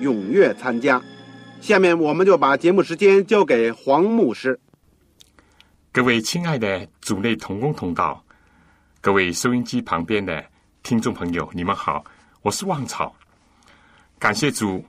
[0.00, 1.02] 踊跃参加。
[1.60, 4.58] 下面我们就把节目时间交给黄牧师。
[5.92, 8.22] 各位亲爱的主内同工同道，
[9.00, 10.44] 各位收音机旁边的
[10.82, 12.04] 听众朋友，你们好，
[12.42, 13.14] 我是旺草。
[14.18, 14.84] 感谢主，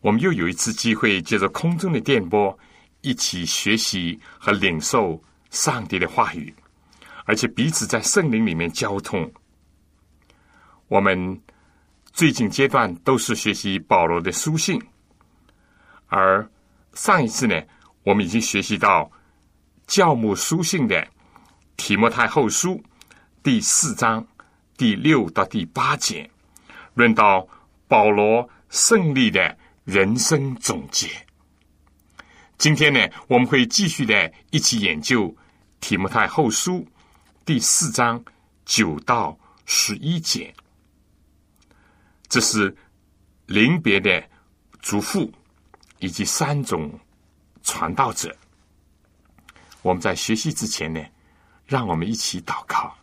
[0.00, 2.58] 我们又有一次机会借着空中的电波，
[3.00, 5.22] 一起学习和领受。
[5.50, 6.54] 上帝的话语，
[7.24, 9.32] 而且彼此在圣灵里面交通。
[10.88, 11.40] 我们
[12.18, 14.82] 最近阶段都是学习保罗的书信，
[16.08, 16.50] 而
[16.92, 17.54] 上一次呢，
[18.02, 19.08] 我们已经学习到
[19.86, 21.06] 教母书信的
[21.76, 22.82] 提摩太后书
[23.40, 24.26] 第四章
[24.76, 26.28] 第六到第八节，
[26.94, 27.46] 论到
[27.86, 31.06] 保罗胜利的人生总结。
[32.56, 35.26] 今天呢，我们会继续的一起研究
[35.78, 36.78] 《提摩太后书》
[37.44, 38.20] 第四章
[38.64, 40.52] 九到十一节。
[42.28, 42.76] 这是
[43.46, 44.22] 临别的
[44.80, 45.30] 嘱咐，
[45.98, 46.90] 以及三种
[47.62, 48.36] 传道者。
[49.82, 51.04] 我们在学习之前呢，
[51.66, 52.94] 让我们一起祷告。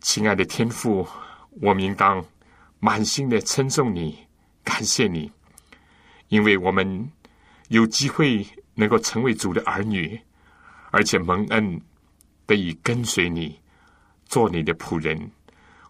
[0.00, 1.08] 亲爱的天父，
[1.60, 2.24] 我们应当
[2.80, 4.26] 满心的称颂你，
[4.62, 5.32] 感谢你，
[6.28, 7.10] 因为我们。
[7.68, 10.20] 有机会能够成为主的儿女，
[10.90, 11.80] 而且蒙恩
[12.44, 13.58] 得以跟随你，
[14.26, 15.30] 做你的仆人，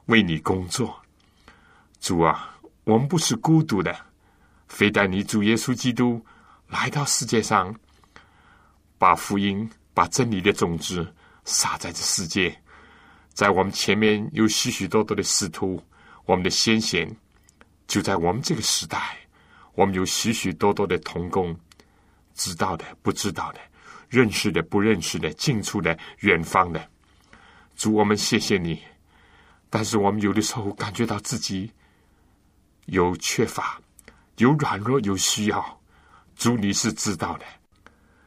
[0.06, 1.03] 为你工作。
[2.04, 2.54] 主啊，
[2.84, 3.96] 我们不是孤独的，
[4.68, 6.22] 非但你主耶稣基督
[6.68, 7.74] 来到世界上，
[8.98, 11.10] 把福音、把真理的种子
[11.46, 12.54] 撒在这世界，
[13.32, 15.82] 在我们前面有许许多多的使徒，
[16.26, 17.10] 我们的先贤
[17.86, 19.16] 就在我们这个时代，
[19.74, 21.58] 我们有许许多多的童工。
[22.34, 23.60] 知道的、不知道的、
[24.10, 26.86] 认识的、不认识的、近处的、远方的，
[27.76, 28.78] 主，我们谢谢你。
[29.70, 31.72] 但是我们有的时候感觉到自己
[32.86, 33.80] 有缺乏、
[34.36, 35.80] 有软弱、有需要，
[36.36, 37.44] 主你是知道的。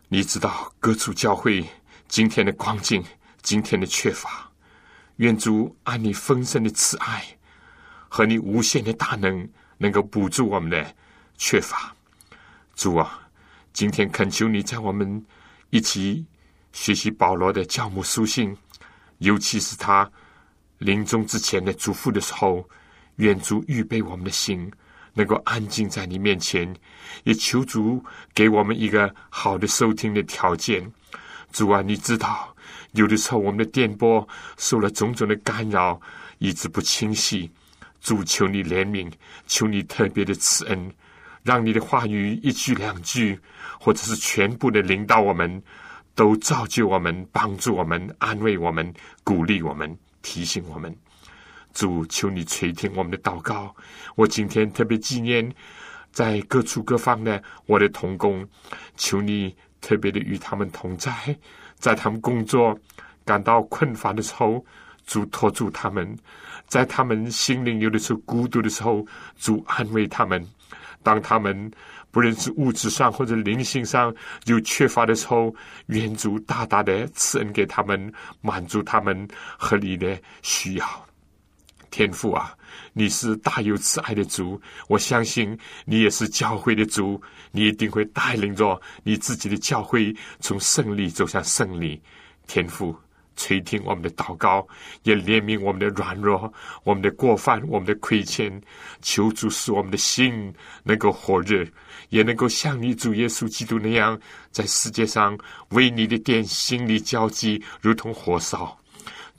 [0.07, 1.66] 你知道各处教会
[2.07, 3.03] 今天的光景、
[3.41, 4.50] 今天的缺乏，
[5.18, 7.25] 愿主按你丰盛的慈爱
[8.07, 9.47] 和你无限的大能，
[9.78, 10.95] 能够补助我们的
[11.38, 11.94] 缺乏。
[12.75, 13.28] 主啊！
[13.74, 15.24] 今天恳求你在我们
[15.69, 16.25] 一起
[16.72, 18.57] 学习保罗的教母书信，
[19.19, 20.09] 尤其是他
[20.79, 22.68] 临终之前的嘱咐的时候，
[23.17, 24.72] 愿主预备我们的心，
[25.13, 26.75] 能够安静在你面前，
[27.23, 30.91] 也求主给我们一个好的收听的条件。
[31.51, 32.56] 主啊，你知道
[32.94, 34.27] 有的时候我们的电波
[34.57, 36.00] 受了种种的干扰，
[36.39, 37.51] 一直不清晰。
[38.00, 39.11] 主求你怜悯，
[39.47, 40.91] 求你特别的慈恩。
[41.44, 43.39] 让你的话语一句两句，
[43.79, 45.61] 或者是全部的领导我们，
[46.13, 50.94] 都造就我们、帮助我们、安慰我们、鼓励我们、提醒我们。
[51.77, 53.73] 主，求你垂听我们的祷告。
[54.15, 55.47] 我今天特别纪念
[56.11, 58.43] 在各处各方的我的同工，
[58.95, 61.13] 求你特别的与他们同在，
[61.75, 62.75] 在他们工作
[63.23, 64.65] 感到困乏的时候，
[65.05, 66.03] 主托住他们；
[66.65, 69.05] 在他们心灵有的时候孤独的时候，
[69.38, 70.44] 主安慰他们。
[71.03, 71.71] 当他们
[72.09, 74.12] 不论是物质上或者灵性上
[74.45, 75.53] 有缺乏的时候，
[75.89, 79.27] 愿主大大的赐恩给他们，满足他们
[79.59, 81.06] 合理的需要。
[81.97, 82.55] 天父啊，
[82.94, 87.19] 你是大有慈爱的主，我相信你也是教会的主，
[87.51, 91.99] 你一定会带领着你自己的教会从胜利走向胜利。
[92.45, 92.95] 天父。
[93.39, 94.67] 垂听我们的祷告，
[95.03, 96.51] 也怜悯我们的软弱、
[96.83, 98.59] 我们的过犯、我们的亏欠。
[98.99, 100.51] 求主使我们的心
[100.83, 101.63] 能够火热，
[102.09, 105.38] 也能够像你主耶稣基督那样，在世界上
[105.69, 108.75] 为你的殿心里交集，如同火烧。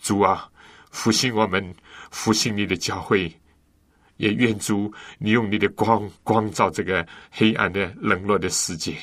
[0.01, 0.49] 主啊，
[0.93, 1.75] 复兴我们，
[2.11, 3.33] 复兴你的教会，
[4.17, 8.97] 也愿主你用你的光光照这个黑暗的冷落的世界。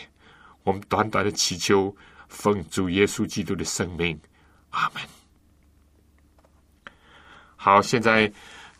[0.63, 1.95] 我们短短的祈求，
[2.27, 4.19] 奉主耶稣基督的生命，
[4.71, 5.01] 阿门。
[7.55, 8.31] 好，现在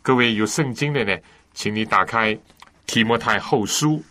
[0.02, 1.18] 各位有圣经的呢，
[1.54, 2.38] 请你打开
[2.86, 4.04] 提摩太后书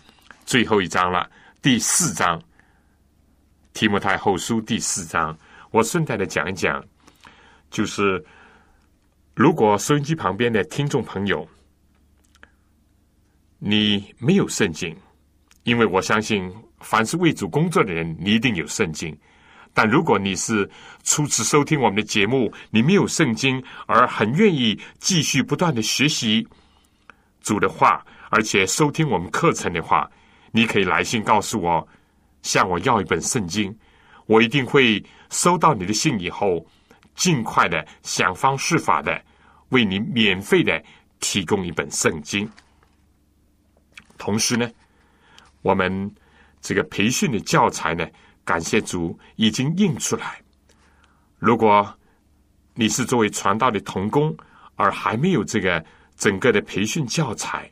[0.45, 1.31] 最后一章了，
[1.61, 2.41] 第四章。
[3.73, 5.37] 提摩太后书第四章，
[5.73, 6.85] 我顺带的讲一讲，
[7.71, 8.25] 就是
[9.35, 11.47] 如果收音机旁边的听众朋友，
[13.59, 14.97] 你没有圣经，
[15.65, 16.49] 因为我相信
[16.79, 19.17] 凡是为主工作的人，你一定有圣经。
[19.73, 20.71] 但如果你是
[21.03, 26.47] 初次收听我们的节目，你没有圣经，而很愿意继续不断的学习
[27.41, 30.09] 主的话，而且收听我们课程的话，
[30.53, 31.87] 你可以来信告诉我。
[32.43, 33.77] 向我要一本圣经，
[34.27, 36.65] 我一定会收到你的信以后，
[37.15, 39.23] 尽快的想方设法的
[39.71, 40.83] 为你免费的
[41.21, 42.49] 提供一本圣经。
[44.19, 44.71] 同时呢，
[45.63, 46.13] 我们
[46.61, 48.07] 这个培训的教材呢，
[48.45, 50.41] 感谢主已经印出来。
[51.39, 51.93] 如果
[52.75, 54.37] 你是作为传道的童工，
[54.77, 55.85] 而还没有这个
[56.17, 57.71] 整个的培训教材，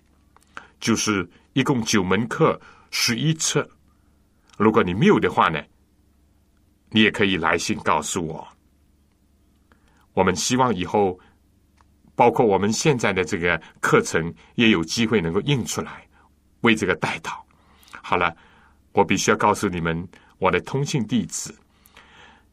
[0.79, 2.61] 就是一共九门课，
[2.91, 3.69] 十一册。
[4.59, 5.61] 如果你没有的话呢，
[6.91, 8.47] 你也可以来信告诉我。
[10.15, 11.19] 我们希望以后，
[12.15, 16.07] 包括我们现在的这个课程，也有机会能够印出来，
[16.61, 17.45] 为这个带到。
[18.03, 18.35] 好了，
[18.93, 20.07] 我必须要告诉你们
[20.39, 21.55] 我的通信地址。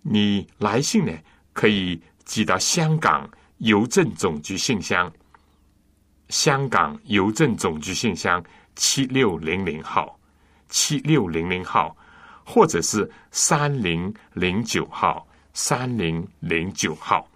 [0.02, 1.14] 你来信呢，
[1.54, 5.12] 可以寄到香港邮政总局信箱，
[6.30, 8.44] 香港邮政总局信箱
[8.76, 10.18] 七六零零号，
[10.70, 11.96] 七六零零号。
[12.52, 17.29] 或者是三零零九号，三零零九号。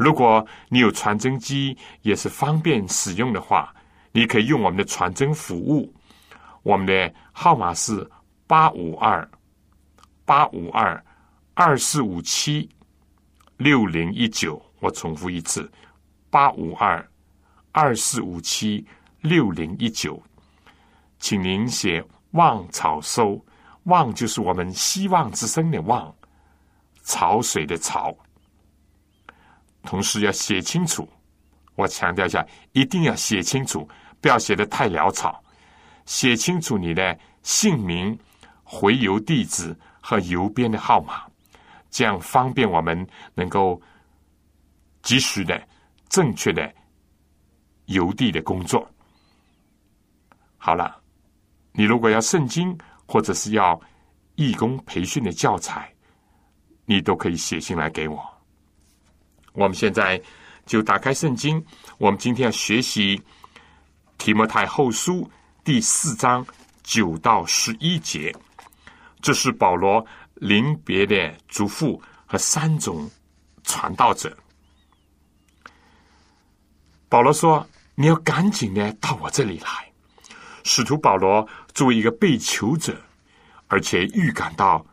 [0.00, 3.70] 如果你有传真机，也是方便使用的话，
[4.12, 5.94] 你可以用我们的传真服务。
[6.62, 8.10] 我们的号码是
[8.46, 9.30] 八五二
[10.24, 11.04] 八五二
[11.52, 12.66] 二四五七
[13.58, 14.64] 六零一九。
[14.78, 15.70] 我重复一次：
[16.30, 17.06] 八五二
[17.70, 18.86] 二四五七
[19.20, 20.22] 六零一九。
[21.18, 23.38] 请您写望草收。
[23.82, 26.14] 望就是我们希望之声的望，
[27.02, 28.16] 潮水的潮。
[29.82, 31.08] 同时要写清楚，
[31.74, 33.88] 我强调一下，一定要写清楚，
[34.20, 35.42] 不要写的太潦草。
[36.06, 38.18] 写清楚你的姓名、
[38.62, 41.22] 回邮地址和邮编的号码，
[41.90, 43.80] 这样方便我们能够
[45.02, 45.60] 及时的、
[46.08, 46.72] 正确的
[47.86, 48.88] 邮递的工作。
[50.56, 51.00] 好了，
[51.72, 52.76] 你如果要圣经。
[53.12, 53.80] 或者是要
[54.36, 55.92] 义工培训的教材，
[56.84, 58.29] 你都可以写信来给我。
[59.52, 60.20] 我们现在
[60.66, 61.64] 就打开圣经，
[61.98, 63.20] 我们今天要学习
[64.18, 65.28] 提摩太后书
[65.64, 66.46] 第四章
[66.82, 68.34] 九到十一节。
[69.20, 70.04] 这是保罗
[70.34, 73.10] 临别的嘱咐和三种
[73.64, 74.34] 传道者。
[77.08, 77.66] 保罗说
[77.96, 79.68] ：“你要赶紧的到我这里来。”
[80.62, 82.96] 使徒保罗作为一个被囚者，
[83.66, 84.84] 而且预感到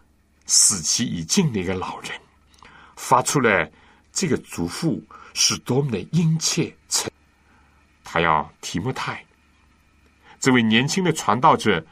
[0.46, 2.12] 死期已近的一个老人，
[2.96, 3.70] 发出了
[4.18, 5.00] 这个祖父，
[5.36, 6.76] 是多么的殷切。
[8.04, 9.24] 他要提莫泰
[10.40, 11.86] 这位年轻的传道者，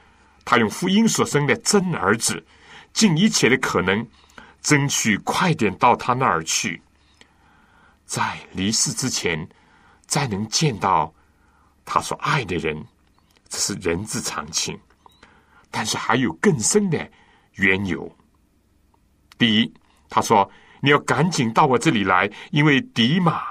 [0.43, 2.43] 他用福音所生的真儿子，
[2.93, 4.03] 尽一切的可能，
[4.59, 6.81] 争取快点到他那儿去，
[8.07, 9.47] 在离世之前，
[10.07, 11.13] 再能见到
[11.85, 12.83] 他所爱的人。
[13.47, 14.79] 这是人之常情，
[15.69, 17.07] 但是还有更深的
[17.53, 18.11] 缘由。
[19.37, 19.71] 第一，
[20.09, 20.49] 他说
[20.81, 23.43] ：“你要赶紧到我这里来，因为迪马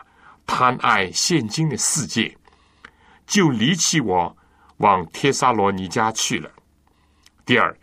[0.47, 2.37] 贪爱现今的世界，
[3.27, 4.37] 就离弃我，
[4.79, 6.51] 往帖撒罗尼迦去了。”
[7.47, 7.77] 第二，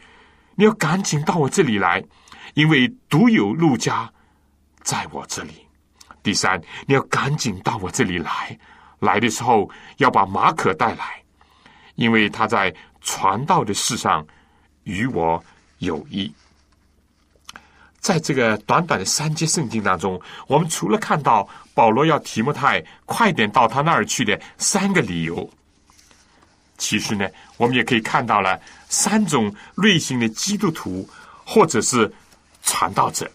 [0.56, 2.04] 你要赶紧到我这里来，
[2.54, 4.12] 因为独有路加
[4.82, 5.68] 在我这里。
[6.24, 8.58] 第三，你要赶紧到我这里来，
[9.00, 11.22] 来的时候要把马可带来。
[11.96, 14.26] 因为他在传道的事上
[14.84, 15.44] 与我
[15.80, 16.34] 有益，
[18.02, 25.50] 在这个短短的三节圣经当中，我们除了看到保罗要提摩太快点到他那儿去的三个理由，
[26.78, 31.08] 其实呢，我们也可以看到了三种类型的基督徒
[31.46, 32.12] 或者是
[32.64, 33.30] 传道者。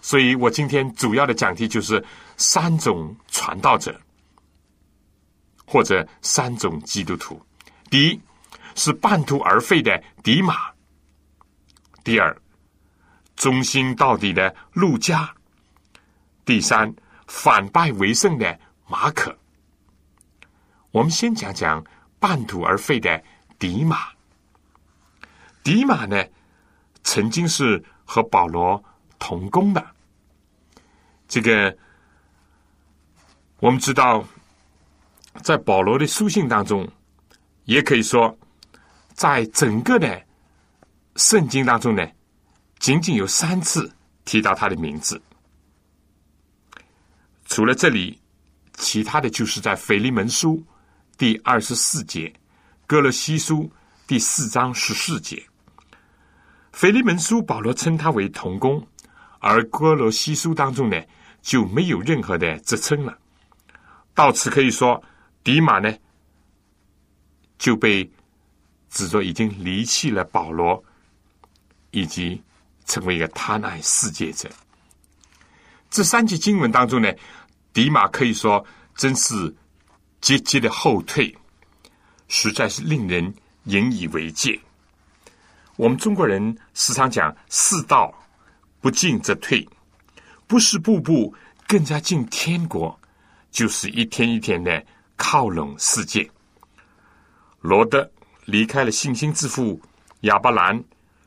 [0.00, 2.04] 所以我今天主要的讲题就是
[2.36, 3.98] 三种传道者。
[5.70, 7.38] 或者三种基督徒：
[7.90, 8.18] 第一
[8.74, 10.54] 是半途而废的迪马；
[12.02, 12.34] 第二
[13.38, 15.32] 忠心到底的路加；
[16.44, 16.92] 第三
[17.28, 19.34] 反败为胜的马可。
[20.90, 21.82] 我们先讲讲
[22.18, 23.22] 半途而废的
[23.58, 24.08] 迪马。
[25.62, 26.22] 迪马呢，
[27.04, 28.82] 曾经是和保罗
[29.20, 29.86] 同工的。
[31.28, 31.76] 这个
[33.60, 34.24] 我们知道，
[35.42, 36.88] 在保罗的书信当中，
[37.64, 38.36] 也可以说，
[39.12, 40.20] 在整个的
[41.16, 42.04] 圣经当中呢，
[42.78, 43.90] 仅仅有三次
[44.24, 45.20] 提到他的名字。
[47.46, 48.20] 除了这里，
[48.74, 50.62] 其他的就是在腓利门书
[51.16, 52.32] 第二十四节，
[52.86, 53.70] 哥罗西书
[54.06, 55.42] 第四章十四节。
[56.72, 58.86] 腓利门书保罗称他为童工，
[59.40, 61.02] 而哥罗西书当中呢
[61.42, 63.18] 就没有任何的职称了。
[64.14, 65.02] 到此可以说，
[65.42, 65.92] 迪马呢
[67.58, 68.08] 就被
[68.90, 70.84] 指着已经离弃了保罗，
[71.90, 72.40] 以及
[72.88, 74.50] 成为一个贪爱世界者。
[75.88, 77.08] 这三节经文当中呢。
[77.70, 78.64] 迪马可以说
[78.96, 79.54] 真是
[80.20, 81.32] 节节的后退，
[82.26, 83.32] 实在是令人
[83.64, 84.58] 引以为戒。
[85.76, 88.12] 我们中国人时常讲“世道
[88.80, 89.68] 不进则退”，
[90.48, 91.32] 不是步步
[91.68, 92.98] 更加进天国，
[93.52, 94.84] 就是一天一天的
[95.16, 96.28] 靠拢世界。
[97.60, 98.10] 罗德
[98.44, 99.80] 离开了信心之父
[100.22, 100.82] 亚伯兰，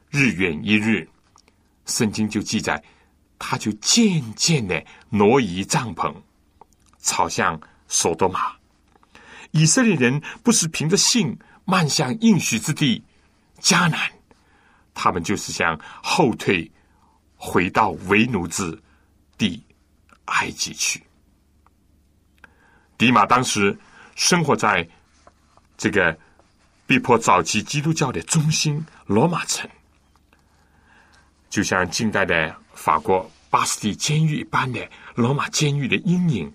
[0.10, 1.08] 日远一日，
[1.86, 2.84] 圣经就记载，
[3.40, 6.14] 他就渐渐的挪移帐篷。
[7.04, 8.54] 朝向索多玛，
[9.50, 11.36] 以色列人不是凭着信
[11.66, 13.04] 迈向应许之地
[13.60, 14.00] 迦南，
[14.94, 16.72] 他们就是想后退，
[17.36, 18.80] 回到为奴之
[19.36, 19.66] 地
[20.26, 21.02] 埃及去。
[23.00, 23.76] 迪马当时
[24.16, 24.88] 生活在
[25.76, 26.16] 这个
[26.86, 29.68] 逼迫早期基督教的中心罗马城，
[31.52, 36.52] 就像近代的法国巴斯蒂监狱一般的罗马监狱的阴影。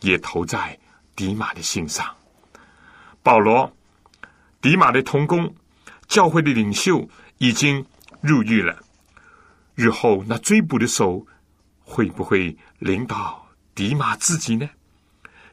[0.00, 0.78] 也投在
[1.16, 2.06] 迪马的心上。
[3.20, 3.76] 保罗、
[4.60, 5.52] 迪马的同工、
[6.06, 7.84] 教会的领袖已经
[8.20, 8.78] 入狱了。
[9.74, 11.26] 日后那追捕的手
[11.80, 14.70] 会不会领导迪马自己呢？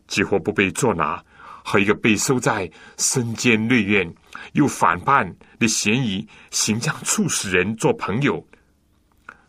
[0.06, 1.24] 几乎不被捉拿，
[1.63, 4.13] 和一个被收在深监内院
[4.54, 8.48] 又反叛的嫌疑，行将处使人做朋友，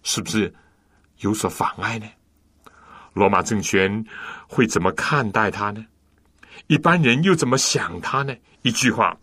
[0.07, 0.55] 是不是
[1.19, 2.07] 有所妨碍呢？
[3.13, 4.05] 罗马政权
[4.47, 5.85] 会怎么看待他呢？
[6.69, 8.33] 一般人又怎么想他呢？
[8.63, 9.19] 一句话，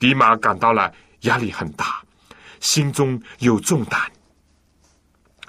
[0.00, 2.02] 迪马感到了压力很大，
[2.58, 4.00] 心中有重担。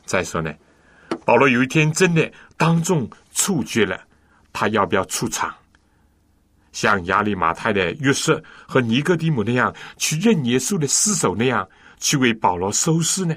[0.06, 0.54] 再说呢，
[1.26, 4.00] 保罗有一天真的当众处决了
[4.54, 5.52] 他，要不要出场？
[6.72, 11.68] 像亚利马泰的约瑟和尼哥底姆那样去认耶稣的尸首那样
[12.00, 13.36] 去为保罗收尸呢？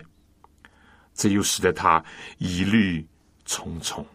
[1.21, 2.03] 这又使得他
[2.39, 3.07] 疑虑
[3.45, 4.07] 重重。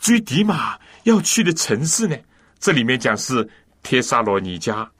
[0.00, 2.16] 至于迪马要去的城市呢？
[2.58, 3.46] 这里面讲是
[3.82, 4.90] 帖萨罗尼加，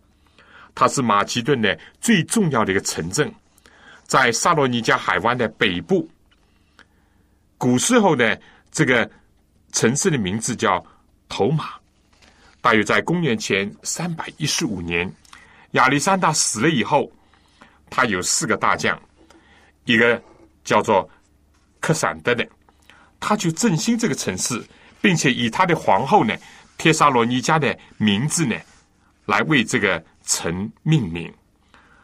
[0.75, 3.35] 它是马其顿的最重要的一个城镇，
[4.05, 6.07] 在萨罗尼加海湾的北部。
[7.57, 8.37] 古时候呢，
[8.71, 9.11] 这个
[9.73, 10.85] 城市的名字叫
[11.27, 11.71] 头马。
[12.61, 15.11] 大约在公元前三百一十五年，
[15.71, 17.11] 亚历山大死了以后，
[17.89, 19.01] 他有四个大将，
[19.87, 20.23] 一个
[20.67, 21.09] 叫做
[21.81, 22.47] 克闪德的，
[23.19, 24.63] 他就振兴这个城市。
[24.99, 26.35] 并且以他的皇后呢，
[26.77, 28.57] 帖萨罗尼迦的名字呢，
[29.27, 31.33] 来为这个城命名。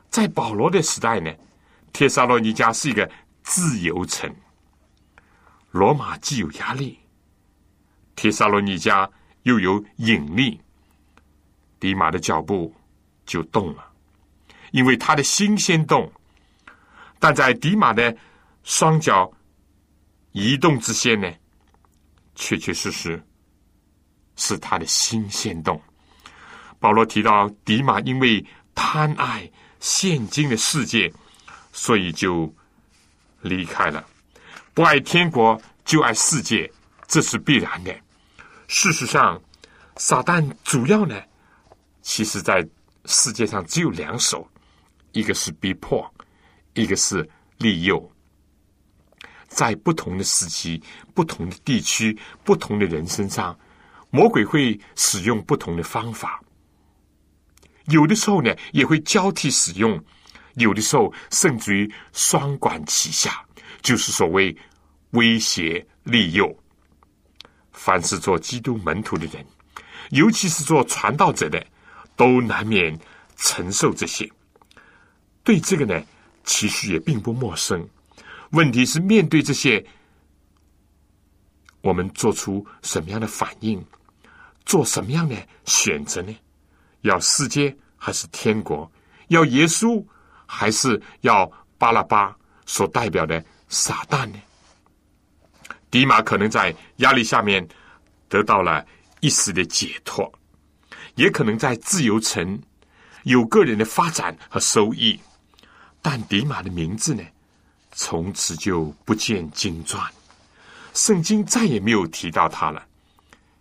[0.09, 1.33] 在保罗的时代呢，
[1.93, 3.11] 帖萨罗尼迦是一个
[3.43, 4.33] 自由城。
[5.73, 6.97] 罗马既有压力，
[8.15, 9.09] 帖萨罗尼迦
[9.43, 10.61] 又有引力，
[11.81, 12.73] 迪马的脚步
[13.27, 13.85] 就动了，
[14.71, 16.13] 因为他的心先动。
[17.19, 18.17] 但在迪马的
[18.65, 19.31] 双脚
[20.33, 21.33] 移动之前呢？
[22.35, 23.23] 确确实实
[24.37, 25.81] 是他的心先动。
[26.81, 29.51] 保罗提到，迪马因为贪爱
[29.81, 31.13] 现今的世界，
[31.73, 32.53] 所以就
[33.43, 34.05] 离开了。
[34.73, 36.73] 不爱天国，就爱世界，
[37.07, 37.95] 这是必然的。
[38.67, 39.41] 事实上，
[39.97, 41.23] 撒旦主要呢，
[42.01, 42.67] 其实在
[43.05, 44.49] 世界上只有两手，
[45.13, 46.11] 一个是逼迫，
[46.73, 47.29] 一个是
[47.59, 48.11] 利诱。
[49.55, 50.83] 在不同的时期、
[51.15, 53.57] 不同的地区、不同的人身上，
[54.11, 56.43] 魔鬼会使用不同的方法。
[57.87, 59.99] 有的时候呢，也会交替使用；
[60.55, 63.45] 有的时候，甚至于双管齐下，
[63.83, 64.57] 就是所谓
[65.11, 66.57] 威胁、利诱。
[67.73, 69.45] 凡是做基督门徒的人，
[70.11, 71.65] 尤其是做传道者的，
[72.17, 72.99] 都难免
[73.37, 74.31] 承受这些。
[75.43, 76.01] 对这个呢，
[76.45, 77.89] 其实也并不陌生。
[78.53, 79.85] 问题是面对这些，
[81.81, 83.83] 我们做出什么样的反应？
[84.65, 86.37] 做什么样的选择呢？
[87.01, 88.91] 要世界还是天国？
[89.29, 90.05] 要耶稣
[90.47, 94.39] 还是要巴拉巴所代表的撒旦呢？
[95.91, 97.67] 迪马可能在压力下面
[98.29, 98.87] 得到了
[99.21, 100.31] 一时的解脱，
[101.15, 102.61] 也可能在自由城
[103.25, 105.19] 有个人的发展和收益，
[106.03, 107.23] 但迪马的名字呢，
[107.93, 110.11] 从此就不见经传，
[110.95, 112.85] 圣经再也没有提到他了。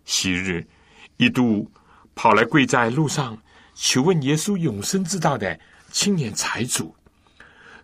[0.04, 0.66] 昔日
[1.18, 1.70] 一度
[2.14, 3.38] 跑来跪在路上
[3.74, 5.58] 求问耶稣永生之道的
[5.90, 6.94] 青年财主，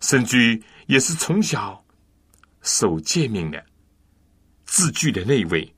[0.00, 1.84] 甚至于也是从小
[2.62, 3.64] 守诫命的。
[4.64, 5.72] 字句的那位，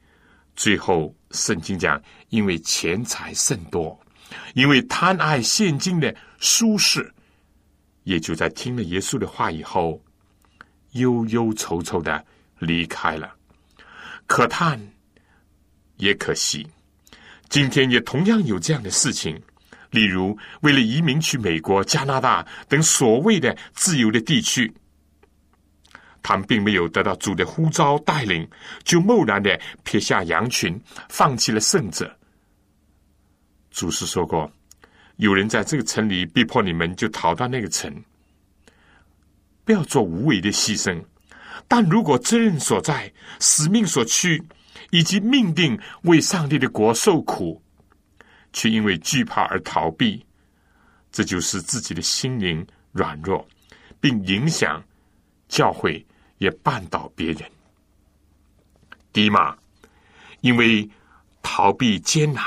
[0.57, 3.99] 最后圣经讲，因为钱财甚多，
[4.55, 7.13] 因为贪爱现今的舒适，
[8.05, 10.03] 也就在听了耶稣的话以后，
[10.93, 12.25] 忧忧愁愁的
[12.59, 13.35] 离开了。
[14.27, 14.81] 可叹，
[15.97, 16.67] 也可惜，
[17.49, 19.41] 今天也同样有这样的事情，
[19.91, 24.73] 例如为了移民去美国、加拿大等所谓的自由的地区。
[26.23, 28.47] 他们并没有得到主的呼召带领，
[28.85, 30.79] 就贸然的撇下羊群，
[31.09, 32.15] 放弃了圣者。
[33.71, 34.53] 主是说过，
[35.17, 37.91] 有人在这个城里逼迫你们，就逃到那个城，
[39.65, 41.03] 不要做无谓的牺牲。
[41.69, 44.43] 但如果责任所在、使命所趋，
[44.91, 47.63] 以及命定为上帝的国受苦，
[48.53, 50.25] 却因为惧怕而逃避，
[51.13, 53.47] 这就是自己的心灵软弱，
[54.01, 54.83] 并影响
[55.49, 56.05] 教会。
[56.41, 57.43] 也绊倒别人。
[59.13, 59.55] 迪马
[60.41, 60.89] 因为
[61.43, 62.43] 逃避艰难，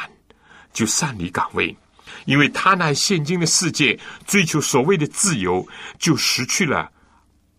[0.74, 1.78] 就擅离岗位；
[2.26, 5.64] 因为他那现今的世界追求所谓的自由，
[6.00, 6.92] 就失去了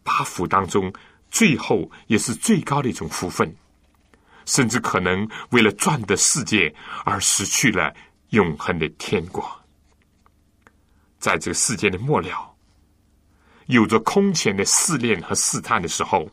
[0.04, 0.92] 八福当中
[1.30, 3.52] 最后也是最高的一种福分，
[4.46, 6.72] 甚至可能为了赚得世界
[7.04, 7.92] 而失去了
[8.28, 9.44] 永恒的天国。
[11.18, 12.54] 在这个世界的末了。
[13.66, 16.28] 有着空前的试炼和试探的时候，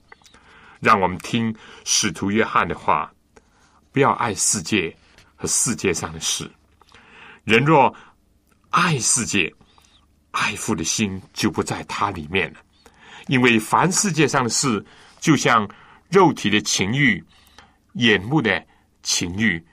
[0.82, 1.56] 让我们听
[1.86, 3.10] 使徒约翰的话：
[3.94, 4.94] 不要爱世界
[5.38, 6.52] 和世界上的事。
[7.46, 7.96] 人若
[8.70, 9.56] 爱世界，
[10.32, 12.60] 爱父的心就不在他里面了。
[13.28, 14.86] 因为凡世界上的事，
[15.20, 15.70] 就像
[16.10, 17.24] 肉体的情欲、
[17.94, 18.66] 眼目的
[19.04, 19.64] 情欲，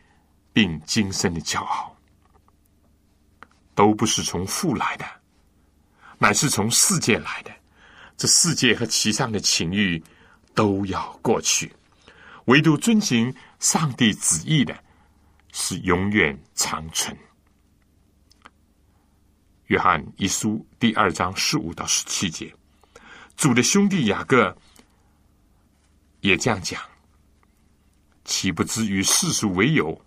[0.52, 1.96] 并今生的骄傲，
[3.74, 5.04] 都不是从父来的。
[6.18, 7.50] 乃是从世界来的，
[8.16, 10.02] 这世界和其上的情欲
[10.54, 11.72] 都要过去，
[12.46, 14.76] 唯独遵行上帝旨意的，
[15.52, 17.16] 是永远长存。
[19.66, 22.52] 约翰一书第二章十五到十七节，
[23.38, 24.54] 主的兄弟雅各
[26.20, 26.82] 也这样讲：
[28.24, 29.98] 岂不知与世俗为友，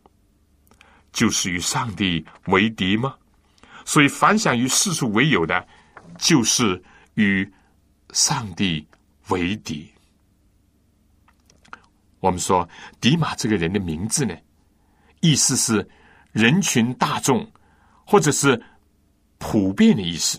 [1.14, 3.16] 就是与上帝为敌吗？
[3.86, 5.66] 所以凡想与世俗为友的，
[6.20, 7.50] 就是与
[8.12, 8.86] 上帝
[9.30, 9.90] 为敌。
[12.20, 12.68] 我们说，
[13.00, 14.36] 迪马这个人的名字呢，
[15.22, 15.90] 意思是
[16.34, 17.50] 人群大众，
[18.06, 18.62] 或者是
[19.38, 20.38] 普遍的意思。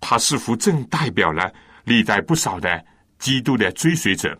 [0.00, 1.50] 他似乎正代表了
[1.84, 2.84] 历代不少的
[3.18, 4.38] 基督的追随者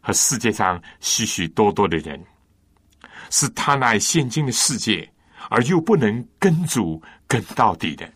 [0.00, 2.20] 和世界上许许多多的人，
[3.30, 5.08] 是他那现今的世界，
[5.50, 8.10] 而又不能跟主跟到底的。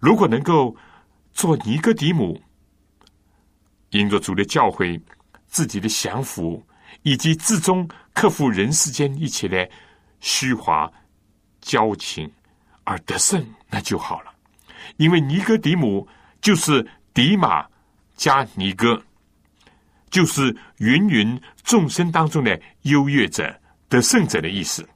[0.00, 0.74] 如果能够
[1.32, 2.40] 做尼哥底母，
[3.90, 5.00] 因着主的教诲、
[5.46, 6.64] 自己的降服
[7.02, 9.68] 以及至终克服人世间一切的
[10.20, 10.90] 虚华
[11.60, 12.30] 交情
[12.84, 14.32] 而得胜，那就好了。
[14.96, 16.06] 因为尼哥底母
[16.40, 17.66] 就是迪马
[18.14, 19.02] 加尼哥，
[20.10, 24.86] 就是芸芸众生当中的优越者、得胜者的意思。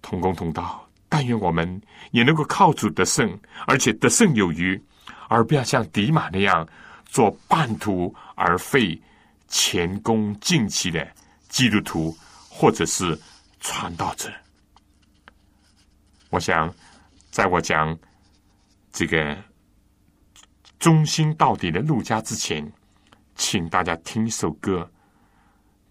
[0.00, 0.88] 同工同道。
[1.06, 1.82] 但愿我们
[2.12, 4.80] 也能够靠主得胜，而且得胜有余，
[5.28, 6.66] 而不要像迪马那样
[7.04, 8.98] 做半途而废、
[9.48, 11.06] 前功尽弃的
[11.48, 12.16] 基督徒
[12.48, 13.18] 或者是
[13.58, 14.32] 传道者。
[16.30, 16.72] 我想，
[17.32, 17.98] 在我讲
[18.92, 19.36] 这个
[20.80, 22.66] 忠心到底的陆家之前，
[23.36, 24.90] 请大家听一首歌：《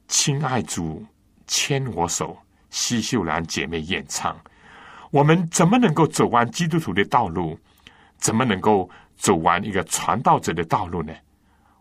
[0.07, 1.05] 亲爱主
[1.45, 2.33] 牵我手》，
[2.71, 4.35] 西秀兰姐妹演唱。
[5.11, 7.57] 我们怎么能够走完基督徒的道路？
[8.17, 11.13] 怎么能够走完一个传道者的道路呢？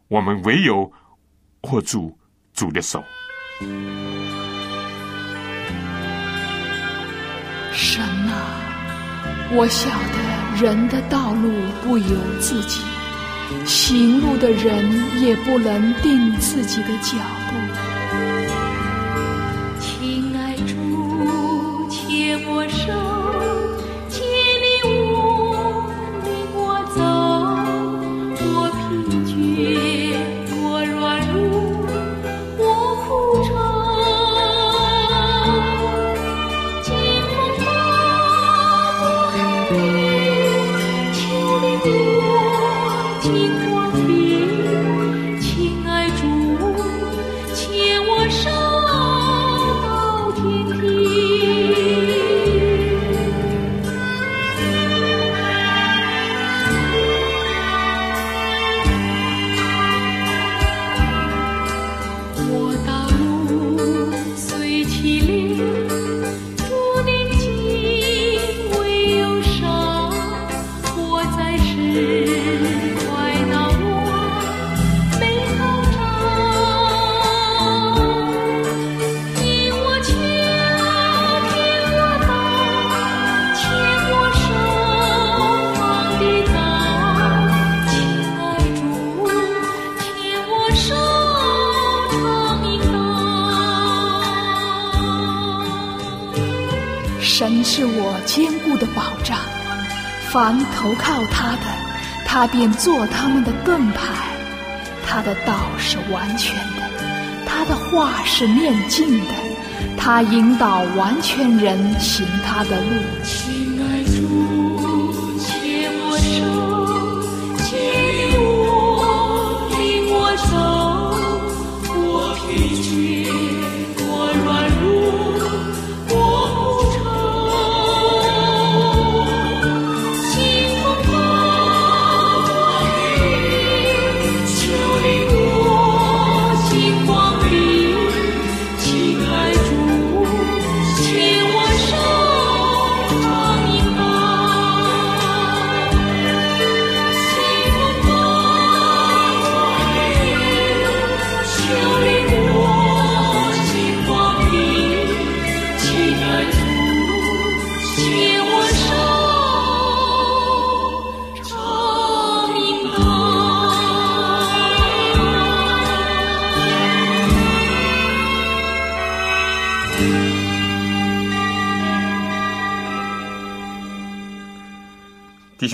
[0.09, 0.93] 我们唯有
[1.63, 2.17] 握住
[2.53, 3.03] 主的手。
[7.73, 11.51] 神啊，我晓得人的道路
[11.83, 12.83] 不由自己，
[13.67, 17.19] 行路的人也不能定自己的脚
[17.51, 17.88] 步。
[100.79, 101.67] 投靠他的，
[102.25, 104.05] 他便做他们的盾牌。
[105.05, 106.83] 他的道是完全的，
[107.45, 109.35] 他的话是面镜的，
[109.97, 113.03] 他引导完全人行他的路。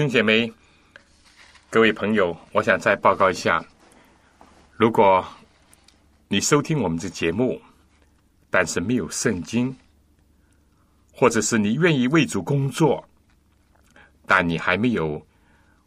[0.05, 0.53] 兄姐妹，
[1.71, 3.64] 各位朋友，我想再报告一下：
[4.77, 5.27] 如果
[6.29, 7.59] 你收听我们这节目，
[8.51, 9.75] 但是没有圣经，
[11.11, 13.03] 或者是你愿意为主工作，
[14.27, 15.27] 但你还没有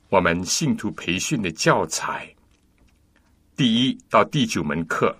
[0.09, 2.27] 我们信徒培训的教材，
[3.55, 5.15] 第一到第九门课，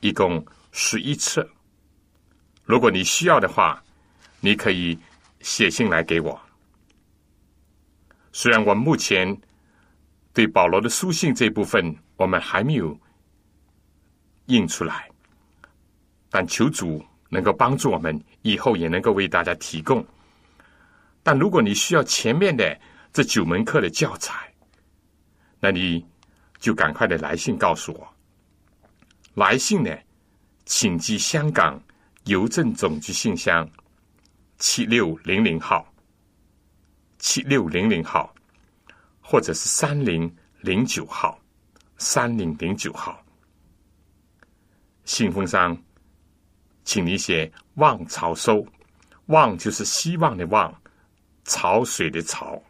[0.00, 1.46] 一共十一册。
[2.64, 3.84] 如果你需要的话，
[4.40, 4.98] 你可以
[5.42, 6.40] 写信来给我。
[8.36, 9.40] 虽然我们目前
[10.32, 12.98] 对保罗的书信这部分我们还没有
[14.46, 15.08] 印出来，
[16.30, 20.04] 但求主能够帮助我们，以后也能够为大家提供。
[21.22, 22.76] 但如果你需要前面的
[23.12, 24.52] 这九门课的教材，
[25.60, 26.04] 那你
[26.58, 28.14] 就赶快的来信告诉我。
[29.34, 29.96] 来信呢，
[30.66, 31.80] 请寄香港
[32.24, 33.70] 邮政总局信箱
[34.58, 35.86] 七六零零号。
[37.26, 38.34] 七六零零号，
[39.22, 41.40] 或者是三零零九号，
[41.96, 43.18] 三零零九号。
[45.06, 45.74] 信封上，
[46.84, 48.64] 请你写“望潮收
[49.32, 50.70] ”，“望”就是希望的“望”，
[51.44, 52.62] 潮水的“潮”。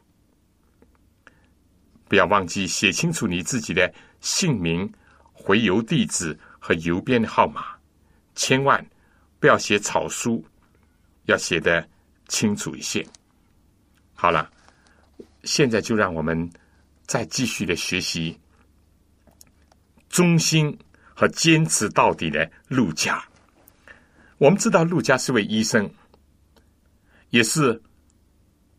[2.06, 4.88] 不要忘记写清楚你自己的姓名、
[5.32, 7.74] 回邮地址和邮编的号码，
[8.36, 8.86] 千万
[9.40, 10.44] 不要写草书，
[11.24, 11.84] 要写的
[12.28, 13.04] 清楚一些。
[14.24, 14.50] 好了，
[15.42, 16.50] 现在就让我们
[17.06, 18.40] 再继续的学习
[20.08, 20.74] 忠心
[21.12, 23.22] 和坚持到底的陆家。
[24.38, 25.92] 我们知道陆家是位医生，
[27.28, 27.78] 也是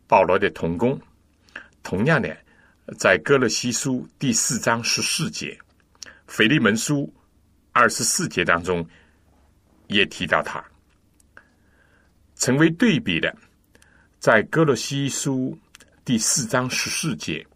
[0.08, 1.00] 保罗的同工。
[1.84, 2.36] 同样的，
[2.98, 5.56] 在哥勒西书第四章十四节、
[6.26, 7.14] 腓利门书
[7.70, 8.84] 二十四节当中，
[9.86, 10.64] 也提到他，
[12.34, 13.32] 成为对比的。
[14.26, 15.56] 在哥罗西书
[16.04, 17.46] 第四章十四节，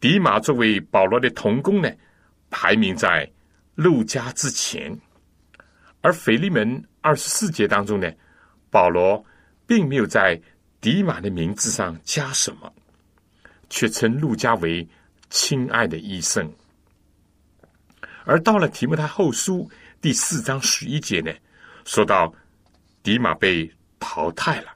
[0.00, 1.90] 迪马作为保罗的同工呢，
[2.48, 3.30] 排名在
[3.74, 4.90] 路加之前；
[6.00, 8.10] 而腓利门二十四节当中呢，
[8.70, 9.22] 保罗
[9.66, 10.40] 并没有在
[10.80, 12.72] 迪马的名字上加什么，
[13.68, 14.88] 却称路加为
[15.28, 16.50] 亲爱的医生。
[18.24, 21.30] 而到了提摩太后书第四章十一节呢，
[21.84, 22.32] 说到
[23.02, 24.72] 迪马被淘汰了。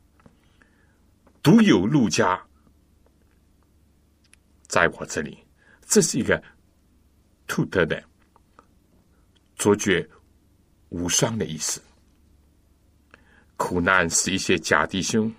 [1.47, 2.45] 独有陆家
[4.67, 5.39] 在我这里，
[5.87, 6.43] 这是一个
[7.47, 8.03] 兔特的
[9.55, 10.05] 卓绝
[10.89, 11.81] 无双的意思。
[13.57, 15.33] 苦难使一些假弟兄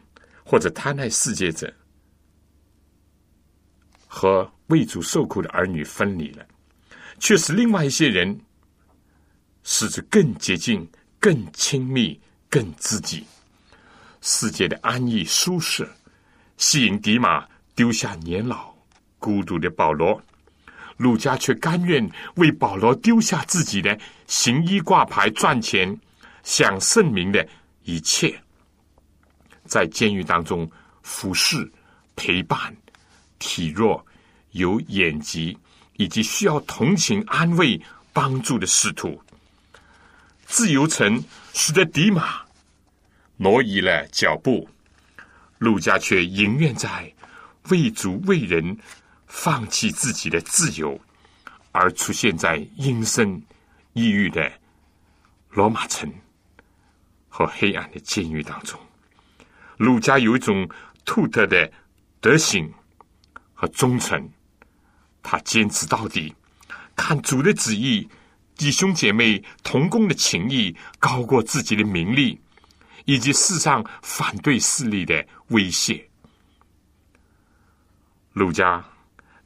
[0.46, 1.76] 或者贪爱世界者
[4.08, 6.48] 和为主受苦的儿女分离了，
[7.20, 8.40] 却使另外一些人
[9.64, 10.90] 使之更接近、
[11.20, 12.18] 更亲密、
[12.50, 13.26] 更知己。
[14.22, 15.88] 世界的安逸舒适，
[16.58, 18.74] 吸引迪马丢下年老
[19.20, 20.22] 孤独的保罗，
[20.98, 25.98] 鲁加却甘愿为保罗丢下自己的行医挂牌赚钱、
[26.44, 27.48] 享盛名的
[27.84, 28.36] 一切，
[29.66, 30.70] 在监狱当中
[31.04, 31.72] 服侍、
[32.16, 32.76] 陪伴、
[33.38, 34.04] 体弱、
[34.52, 35.56] 有眼疾
[35.98, 37.80] 以及需要同情、安慰、
[38.12, 39.22] 帮助的使徒。
[40.48, 42.42] 自由城使得迪马。
[43.40, 44.68] 挪移了脚步，
[45.60, 47.14] 陆家却宁愿在
[47.70, 48.78] 为主为人
[49.26, 51.00] 放弃自己的自由，
[51.72, 53.42] 而出现在阴森
[53.94, 54.52] 抑郁的
[55.50, 56.14] 罗马城
[57.28, 58.80] 和黑暗的监狱当中。
[59.78, 60.70] 陆家有一种
[61.04, 61.72] 独特的
[62.20, 62.72] 德行
[63.54, 64.30] 和忠诚，
[65.22, 66.34] 他坚持到底，
[66.96, 68.08] 看主的旨意，
[68.56, 72.40] 弟兄姐妹同工的情谊高过自己的名利，
[73.08, 76.06] 以及世上反对势力的威胁。
[78.34, 78.86] 路加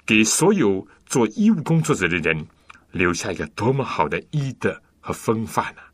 [0.04, 2.46] 给所有做医务工作者的人
[2.90, 5.94] 留下一个多么好的医德和风范啊！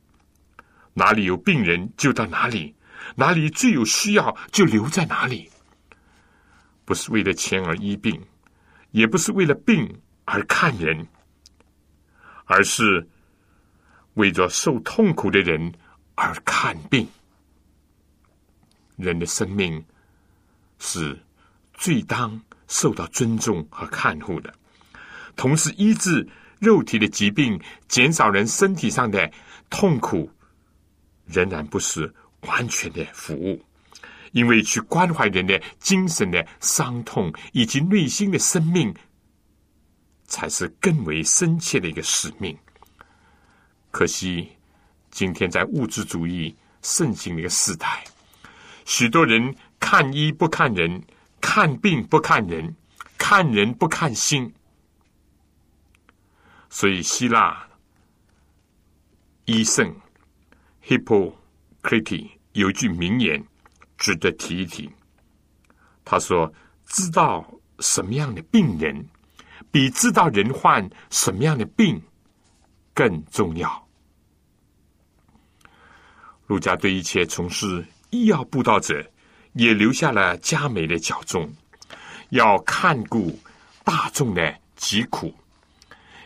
[0.94, 2.74] 哪里有病人就到哪里，
[3.16, 5.52] 哪里最有需要就留在哪里。
[6.86, 8.26] 不是为了钱而医病，
[8.92, 11.06] 也不是为了病而看人，
[12.46, 13.06] 而是
[14.14, 15.74] 为着受痛苦的人
[16.16, 17.06] 而看病。
[18.98, 19.82] 人的生命
[20.80, 21.18] 是
[21.74, 24.54] 最当受到尊重和看护的，
[25.38, 26.28] 同时医治
[26.60, 27.58] 肉体的疾病，
[27.88, 29.32] 减少人身体上的
[29.70, 30.30] 痛苦。
[31.30, 32.10] 仍然不是
[32.44, 33.62] 完全的服务，
[34.32, 38.96] 因为去关怀人的精神的伤痛以及内心的生命，
[40.26, 42.58] 才是更为深切的一个使命。
[43.92, 44.48] 可惜，
[45.12, 48.06] 今天在物质主义盛行的一个时代，
[48.88, 51.04] 许多人看医不看人，
[51.42, 52.74] 看病不看人，
[53.18, 54.52] 看人不看心，
[56.70, 57.68] 所以希腊
[59.44, 59.94] 医圣。
[60.86, 63.46] Hippocrates 有句名言
[63.98, 64.90] 值得提一提。
[66.06, 66.52] 他说
[66.88, 67.46] ：“知道
[67.80, 69.06] 什么样的病人，
[69.70, 72.02] 比知道人患什么样的病
[72.94, 73.86] 更重要。”
[76.48, 79.06] 陆家对一切从事医药布道者
[79.54, 81.52] 也留下了佳美的教宗，
[82.30, 83.38] 要看顾
[83.84, 85.34] 大众的疾苦，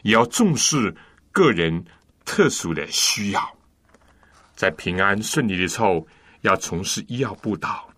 [0.03, 0.93] 也要重视
[1.31, 1.83] 个人
[2.25, 3.57] 特殊的需要。
[4.55, 6.05] 在平安顺利的时候，
[6.41, 7.89] 要从事医药布道；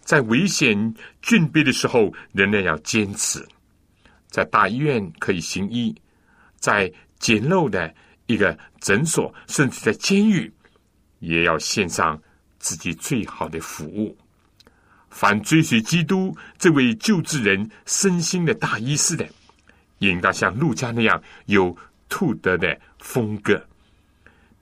[0.00, 3.46] 在危险峻逼的时候，仍然要坚持。
[4.28, 5.94] 在大医院可以行医，
[6.58, 7.94] 在简陋的
[8.26, 10.52] 一个诊所，甚至在监狱，
[11.20, 12.20] 也要献上
[12.62, 14.16] 自己最好的服务。
[15.10, 19.28] 凡追随基督这位救治人身心的大医师的，
[19.98, 21.76] 应当像陆家那样有
[22.08, 23.62] 兔德的风格。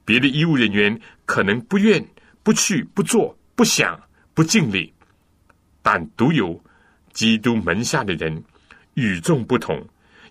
[0.05, 2.05] 别的医务人员可能不愿、
[2.43, 3.97] 不去、不做、不想、
[4.35, 4.93] 不尽力，
[5.83, 6.61] 但独有
[7.13, 8.43] 基督门下的人
[8.95, 9.81] 与众不同，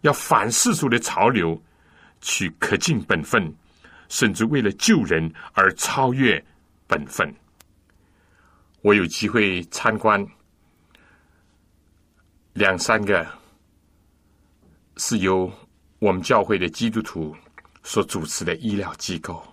[0.02, 1.62] 要反世俗的潮流，
[2.20, 3.54] 去恪尽本分，
[4.10, 6.44] 甚至为了救人而超越
[6.88, 7.34] 本分。
[8.82, 10.26] 我有机会参观
[12.54, 13.28] 两三个
[14.98, 15.52] 是由
[16.00, 17.36] 我们教会的基督徒
[17.84, 19.46] 所主持的医疗机构。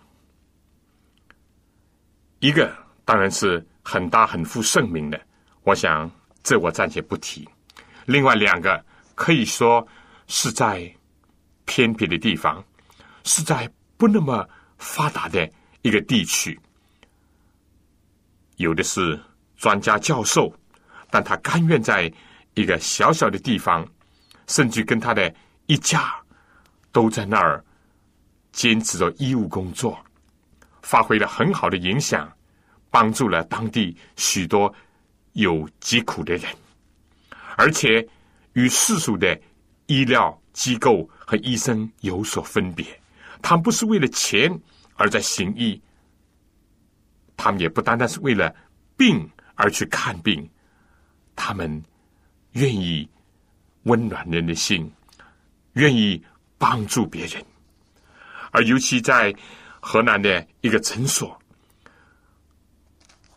[2.38, 2.72] 一个
[3.04, 5.20] 当然是很大很负盛名的，
[5.62, 6.10] 我想
[6.42, 7.48] 这我暂且不提。
[8.04, 8.84] 另外两个
[9.14, 9.86] 可以说
[10.28, 10.92] 是在
[11.64, 12.64] 偏僻的地方，
[13.24, 15.50] 是在不那么发达的
[15.82, 16.58] 一个地区。
[18.56, 19.18] 有的是
[19.56, 20.52] 专家教授，
[21.10, 22.12] 但他甘愿在
[22.54, 23.86] 一个小小的地方，
[24.46, 25.32] 甚至跟他的
[25.66, 26.14] 一家
[26.92, 27.64] 都在那儿
[28.52, 29.98] 坚持着医务工作。
[30.82, 32.32] 发挥了很好的影响，
[32.90, 34.72] 帮助了当地许多
[35.32, 36.50] 有疾苦的人，
[37.56, 38.06] 而且
[38.52, 39.38] 与世俗的
[39.86, 42.86] 医疗机构和医生有所分别。
[43.42, 44.50] 他们不是为了钱
[44.94, 45.80] 而在行医，
[47.36, 48.54] 他们也不单单是为了
[48.96, 50.48] 病而去看病，
[51.34, 51.82] 他们
[52.52, 53.08] 愿意
[53.84, 54.90] 温暖人的心，
[55.74, 56.22] 愿意
[56.58, 57.44] 帮助别人，
[58.50, 59.34] 而尤其在。
[59.78, 61.40] 河南的一个诊所，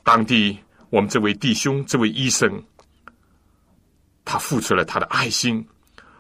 [0.04, 0.58] 当地
[0.90, 2.64] 我们这位弟兄、这位医生，
[4.26, 5.64] 他付出了他的爱心，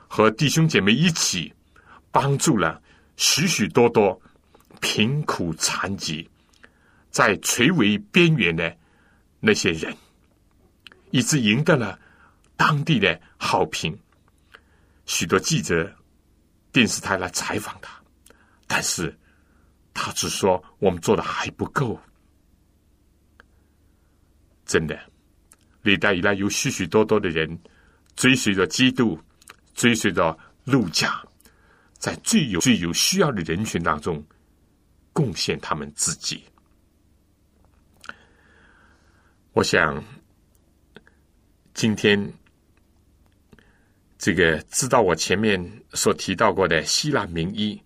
[0.07, 1.51] 和弟兄姐妹一起
[2.11, 2.79] 帮助了
[3.17, 4.21] 许许多多
[4.79, 6.29] 贫苦残疾、
[7.11, 8.75] 在垂危边缘的
[9.39, 9.95] 那些人，
[11.11, 11.99] 以致赢得了
[12.55, 13.97] 当地的好评。
[15.05, 15.93] 许多记者、
[16.71, 17.99] 电视台来采访他，
[18.67, 19.15] 但是。
[19.91, 21.99] 他只说我们做的还不够，
[24.65, 24.97] 真的，
[25.81, 27.59] 历代以来有许许多多的人
[28.15, 29.19] 追随着基督，
[29.73, 31.21] 追随着路加，
[31.97, 34.23] 在最有最有需要的人群当中
[35.11, 36.45] 贡献他们自己。
[39.59, 40.01] 我想，
[41.73, 42.33] 今天
[44.17, 47.77] 这个知道我前面所提到过的希腊名医。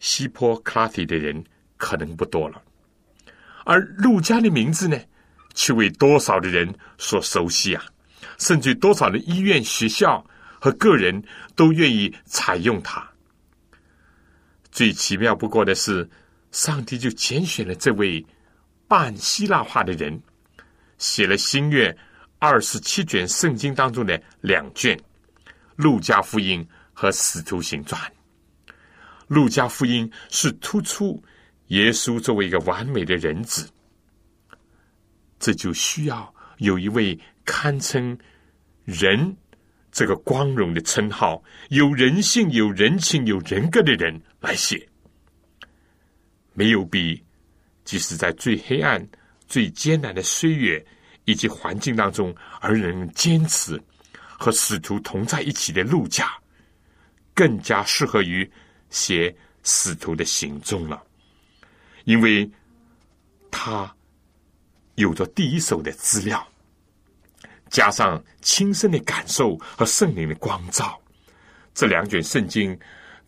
[0.00, 1.44] 希波克拉提的人
[1.76, 2.60] 可能不多了，
[3.64, 4.98] 而陆家的名字呢，
[5.54, 7.84] 却为多少的人所熟悉啊！
[8.38, 10.26] 甚至多少的医院、学校
[10.60, 11.22] 和个人
[11.54, 13.08] 都愿意采用它。
[14.72, 16.10] 最奇妙不过的是，
[16.50, 18.26] 上帝就拣选了这位
[18.88, 20.20] 半希腊化的人，
[20.98, 21.96] 写了新约
[22.38, 24.96] 二十七卷圣经当中的两卷
[25.76, 28.00] 《路加福音》和《使徒行传》。
[29.26, 31.22] 《路加福音》是突出
[31.68, 33.68] 耶稣作为一个完美的人子，
[35.38, 38.16] 这就需要有一位堪称
[38.84, 39.36] 人
[39.90, 44.88] 这个光荣的称号，有人性、有人情、有人格的人来写。
[46.52, 47.22] 没有比
[47.84, 49.06] 即使在最黑暗、
[49.46, 50.84] 最艰难的岁月
[51.24, 53.80] 以及环境当中，而能坚持
[54.18, 56.32] 和使徒同在一起的路加，
[57.34, 58.48] 更加适合于
[58.90, 61.02] 写使徒的行踪了，
[62.04, 62.48] 因为
[63.50, 63.92] 他
[64.94, 66.46] 有着第一手的资料。
[67.68, 70.96] 加上亲身的感受和圣灵的光照，
[71.74, 72.78] 这两卷圣经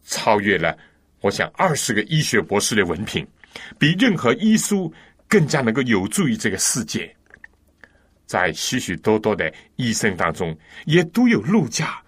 [0.05, 0.79] 超越了
[1.21, 3.27] 我想二十个医学博士的文凭，
[3.81, 4.93] 比任何医书
[5.29, 7.15] 更加能够有助于这个世界。
[8.27, 12.03] 在许许多多的医生当中，也都有陆家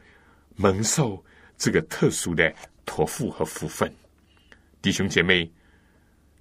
[0.57, 1.23] 蒙受
[1.57, 2.53] 这个特殊的
[2.85, 3.91] 托付和福分。
[4.83, 5.51] 弟兄姐妹，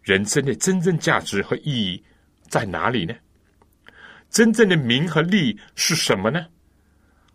[0.02, 2.04] 人生的真正价值和意义
[2.48, 3.16] 在哪里呢？
[4.30, 6.46] 真正的名和利是什么呢？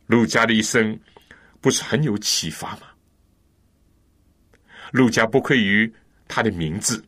[0.06, 0.98] 陆家的一生
[1.60, 2.82] 不是很有启发吗？
[4.92, 5.92] 陆家不愧于
[6.28, 7.02] 他的名字，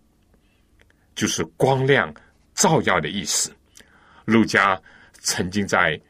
[1.14, 2.12] 就是光亮
[2.56, 3.54] 照耀的意思。
[4.24, 4.80] 陆家
[5.20, 6.00] 曾经在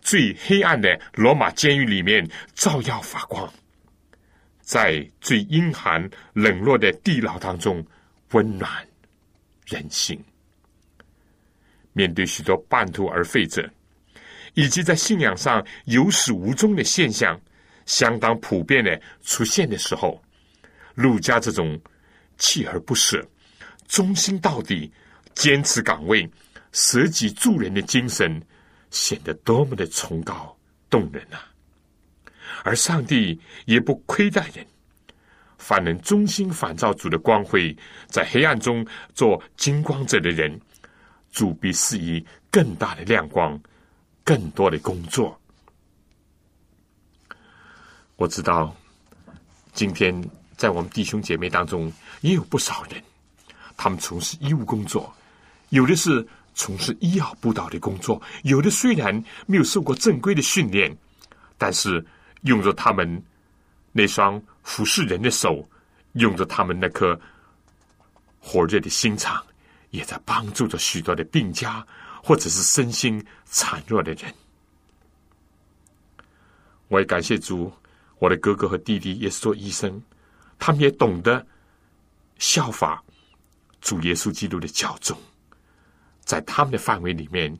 [0.00, 3.48] 最黑暗的罗马监狱里面照耀发光，
[4.60, 7.86] 在最阴寒冷落的地牢当中
[8.32, 8.84] 温暖
[9.66, 10.20] 人心。
[11.92, 13.68] 面对许多半途而废者，
[14.54, 17.38] 以及在信仰上有始无终的现象
[17.84, 20.22] 相当普遍的出现的时候，
[20.94, 21.78] 陆家这种
[22.38, 23.24] 锲而不舍、
[23.88, 24.90] 忠心到底、
[25.40, 26.30] 坚持岗位、
[26.70, 28.38] 舍己助人的精神，
[28.90, 30.54] 显得多么的崇高
[30.90, 31.48] 动人啊！
[32.62, 34.66] 而上帝也不亏待人，
[35.56, 37.74] 凡能忠心反照主的光辉，
[38.06, 40.60] 在黑暗中做金光者的人。
[41.32, 43.58] 主必赐以更大的亮光，
[44.22, 45.40] 更多的工作。
[48.16, 48.76] 我知道，
[49.72, 50.22] 今天
[50.58, 53.02] 在我们弟兄姐妹当中也有不少人，
[53.74, 55.10] 他们从事医务工作，
[55.70, 59.12] 有的是从事医药辅导的工作，有的虽然
[59.46, 60.96] 没有受过正规的训练，
[61.58, 62.04] 但是
[62.42, 63.20] 用着他们
[63.90, 65.68] 那双服侍人的手，
[66.12, 67.20] 用着他们那颗
[68.38, 69.42] 火热的心肠。
[69.90, 71.84] 也在帮助着许多的病家，
[72.22, 73.20] 或者是身心
[73.50, 74.32] 孱弱的人。
[76.86, 77.72] 我也感谢主，
[78.20, 80.00] 我的哥哥和弟弟也是做医生，
[80.60, 81.44] 他们也懂得
[82.38, 83.02] 效法
[83.80, 85.18] 主耶稣基督的教宗，
[86.30, 87.52] 在他们的范围里面，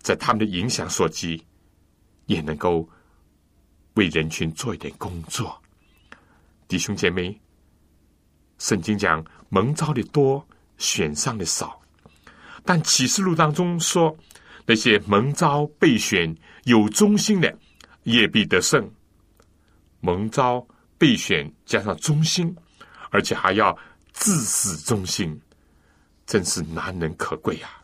[0.00, 1.40] 在他们的影响所及，
[2.24, 2.88] 也能够
[3.94, 5.56] 为人群做一点工作。
[6.66, 7.40] 弟兄姐妹，
[8.58, 10.44] 圣经讲蒙召的多。
[10.78, 11.80] 选上的少，
[12.62, 14.14] 但启示录当中说，
[14.66, 17.58] 那些蒙召备选有忠心的，
[18.02, 18.90] 也必得胜。
[20.00, 20.66] 蒙召
[20.98, 22.54] 备选加上忠心，
[23.10, 23.74] 而且还要
[24.12, 25.40] 自死忠心，
[26.26, 27.82] 真是难能可贵啊！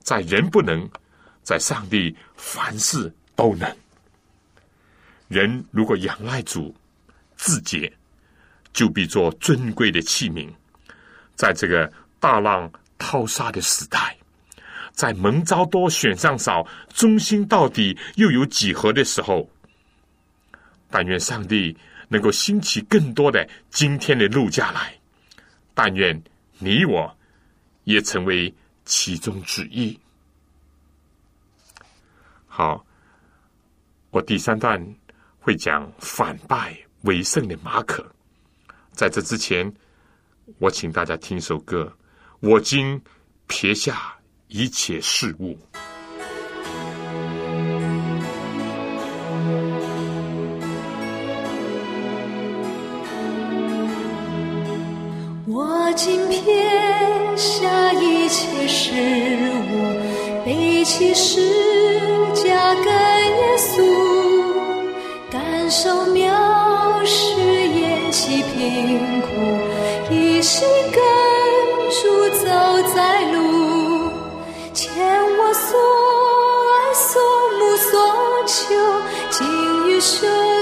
[0.00, 0.88] 在人不能，
[1.42, 3.76] 在上帝凡事都能。
[5.28, 6.74] 人如果仰赖主，
[7.36, 7.92] 自洁，
[8.72, 10.48] 就必做尊贵的器皿，
[11.34, 11.92] 在这个。
[12.20, 14.16] 大浪淘沙的时代，
[14.92, 19.46] 在蒙招多选上少、忠心到底又有几何的时候，
[20.88, 21.76] 但愿上帝
[22.08, 24.94] 能够兴起更多的今天的路家来，
[25.74, 26.18] 但愿
[26.56, 27.14] 你我
[27.84, 28.52] 也成为
[28.84, 29.98] 其中之一。
[32.46, 32.84] 好，
[34.10, 34.94] 我第三段
[35.40, 38.04] 会讲反败为胜的马可，
[38.92, 39.72] 在这之前，
[40.58, 41.92] 我请大家听首歌。
[42.40, 43.00] 我今
[43.46, 44.14] 撇下
[44.48, 45.58] 一切事物，
[55.46, 56.93] 我今撇
[57.44, 58.90] 下一切事
[59.68, 61.42] 物，背起十
[62.32, 63.82] 架跟耶稣，
[65.30, 69.26] 感受藐视厌弃贫苦，
[70.10, 70.98] 一心跟
[71.90, 72.48] 主走
[72.94, 74.08] 在路，
[74.72, 74.90] 牵
[75.36, 75.78] 我所
[76.72, 77.20] 爱所
[77.58, 77.92] 慕所
[78.46, 78.74] 求，
[79.30, 79.46] 尽
[79.86, 80.53] 于生。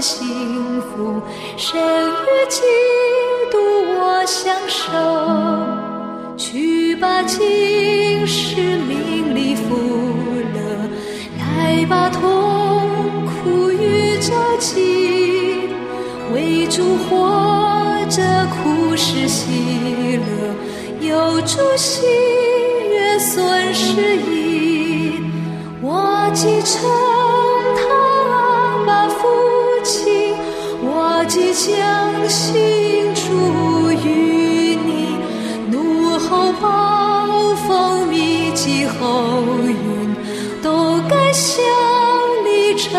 [0.00, 1.20] 幸福，
[1.58, 2.62] 生与基
[3.50, 3.58] 督
[3.98, 4.90] 我相守，
[6.38, 9.76] 去把今世名利福
[10.54, 10.58] 乐，
[11.38, 12.20] 来把痛
[13.26, 15.68] 苦与着急，
[16.32, 22.06] 为主活着苦是喜乐，有主喜
[22.90, 25.12] 悦损失意，
[25.82, 26.88] 我继承
[31.60, 35.18] 我即将心主于你，
[35.70, 40.16] 怒吼暴风密集后云，
[40.62, 41.62] 都该向
[42.46, 42.98] 你称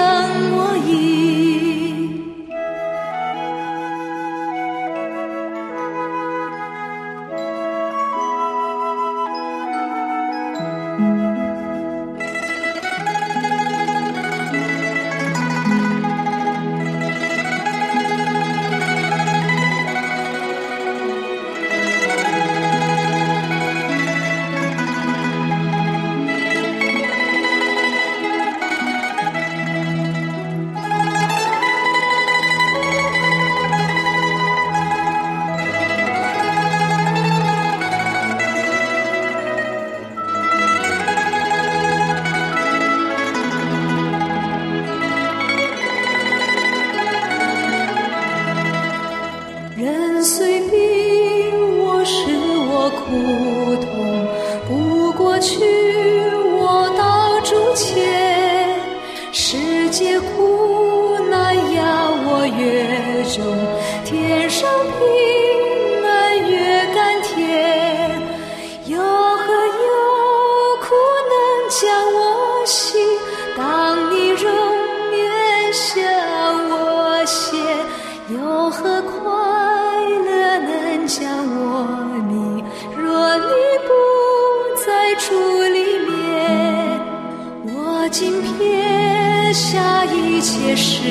[90.75, 91.01] 事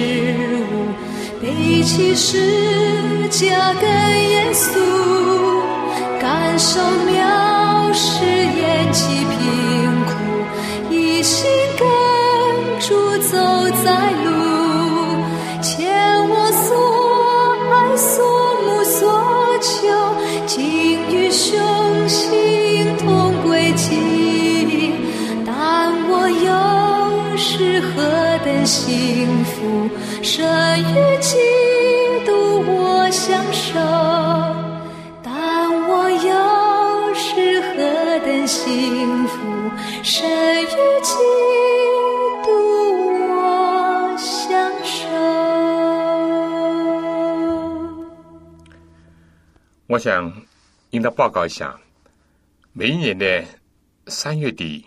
[0.70, 0.92] 物，
[1.40, 3.82] 背起十架跟
[4.30, 4.78] 耶稣，
[6.20, 9.38] 感受藐视厌弃贫
[10.06, 10.10] 苦，
[10.90, 11.48] 一心
[11.78, 11.86] 跟
[12.80, 13.36] 主走
[13.84, 14.28] 在路，
[15.62, 15.78] 牵
[16.28, 16.68] 我所
[17.70, 18.12] 爱所
[18.64, 18.98] 慕所
[19.60, 19.70] 求，
[20.46, 20.58] 竟
[21.10, 21.48] 与雄
[22.08, 23.88] 心同轨迹。
[25.46, 28.02] 但我又是何
[28.44, 29.90] 等幸福，
[30.22, 30.42] 生
[30.80, 31.36] 与基
[32.24, 33.78] 督我相守。
[35.22, 37.74] 但我又是何
[38.24, 39.36] 等幸福，
[40.02, 40.26] 生
[40.62, 41.12] 与基
[42.42, 42.48] 督
[43.36, 45.06] 我相守。
[49.86, 50.32] 我想
[50.90, 51.78] 应当报告一下，
[52.72, 53.44] 每一年的
[54.06, 54.86] 三月底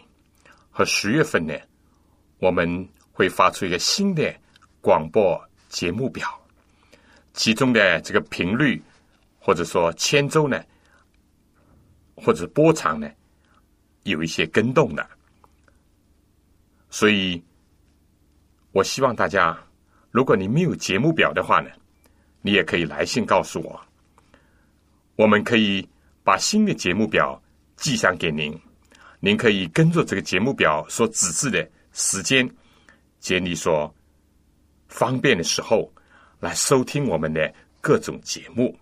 [0.72, 1.54] 和十月份呢，
[2.40, 4.34] 我们会发出一个新的
[4.84, 6.28] 广播节目表，
[7.34, 8.84] 其中的这个频率
[9.40, 10.62] 或者说千周呢，
[12.16, 13.10] 或者波长呢，
[14.04, 15.10] 有一些跟动的，
[16.90, 17.42] 所以
[18.74, 19.58] 我希望大家，
[20.12, 21.70] 如果你没有节目表的话呢，
[22.42, 23.82] 你也可以来信告诉我。
[25.16, 25.88] 我们可以
[26.26, 27.42] 把新的节目表
[27.78, 28.54] 寄上给您，
[29.22, 32.46] 您可以跟着这个节目表所指示的时间，
[33.22, 33.96] 接你所
[34.94, 35.92] 方便的时候
[36.40, 38.78] 来收听我们的各种节目。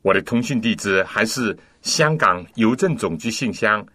[0.00, 3.86] 我的通讯地址还是香港邮政总局信箱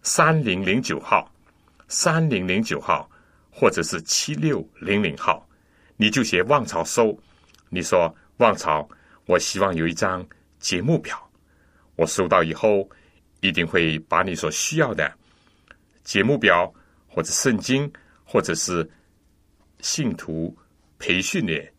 [0.00, 1.30] 三零零九号，
[1.88, 3.08] 三零零九号，
[3.50, 5.46] 或者是七六零零号，
[5.98, 7.14] 你就写望潮收。
[7.68, 8.88] 你说望潮，
[9.26, 10.26] 我希望有一张
[10.58, 11.22] 节目表，
[11.96, 12.88] 我收到以后
[13.40, 15.12] 一定会把你所需要的
[16.02, 16.72] 节目表
[17.06, 17.92] 或者圣经
[18.24, 18.88] 或者是
[19.82, 20.56] 信徒
[20.98, 21.72] 培训的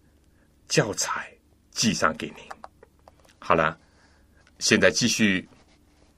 [0.68, 1.32] 教材
[1.72, 2.38] 寄上给您。
[3.40, 3.78] 好了，
[4.60, 5.48] 现在继续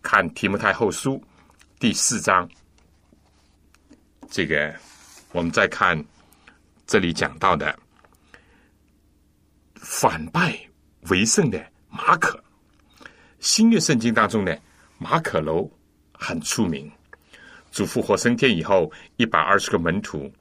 [0.02, 1.24] 看提摩太后书
[1.80, 2.50] 第四章。
[4.30, 4.74] 这个
[5.32, 6.04] 我们再看
[6.88, 7.78] 这里讲到的
[9.76, 10.60] 反败
[11.10, 12.42] 为胜的马可。
[13.40, 14.56] 新约圣经当中呢，
[14.98, 15.70] 马可楼
[16.14, 16.92] 很出名。
[17.72, 20.32] 主复活升天以后，一百二十个门徒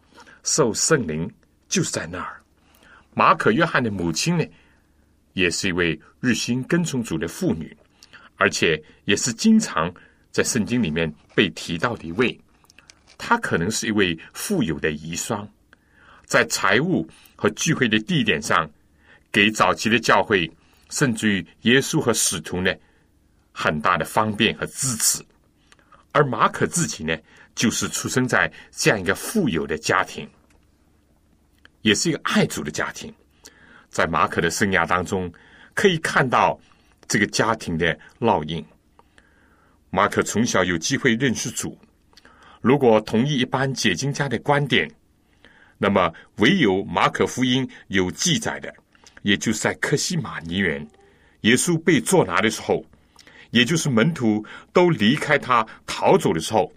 [0.43, 1.31] 受圣灵
[1.69, 2.41] 就是在那儿。
[3.15, 4.45] 马可约翰的母亲呢，
[5.35, 7.77] 也是一位日心跟从主的妇女，
[8.37, 9.93] 而且也是经常
[10.31, 12.39] 在圣经里面被提到的一位，
[13.19, 15.47] 她可能是一位富有的遗孀，
[16.25, 18.71] 在财务和聚会的地点上，
[19.31, 20.51] 给早期的教会，
[20.89, 22.73] 甚至于耶稣和使徒呢，
[23.53, 25.23] 很大的方便和支持。
[26.13, 27.17] 而马可自己呢，
[27.55, 30.29] 就是出生在这样一个富有的家庭，
[31.83, 33.13] 也是一个爱主的家庭。
[33.91, 35.31] 在马可的生涯当中，
[35.75, 36.59] 可以看到
[37.07, 38.65] 这个家庭的烙印。
[39.91, 41.79] 马可从小有机会认识主，
[42.63, 44.91] 如果同意一般解经家的观点，
[45.77, 48.73] 那么唯有马可福音有记载的，
[49.21, 50.89] 也就是在克西马尼园，
[51.43, 52.83] 耶稣被捉拿的时候，
[53.51, 54.43] 也就是门徒
[54.73, 56.73] 都离开他逃走的时候，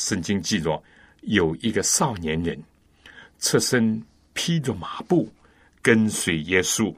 [0.00, 0.82] 圣经记着
[1.22, 2.60] 有一个少年人
[3.38, 5.30] 侧身披着麻布。
[5.82, 6.94] 跟随耶稣，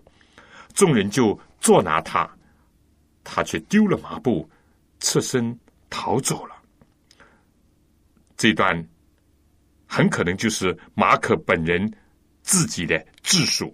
[0.75, 2.29] 众人就捉拿他，
[3.23, 4.51] 他却丢了麻布，
[4.99, 5.57] 侧身
[5.89, 6.57] 逃走了。
[8.37, 8.85] 这段
[9.87, 11.89] 很可能就是马可本人
[12.43, 13.73] 自己的自述。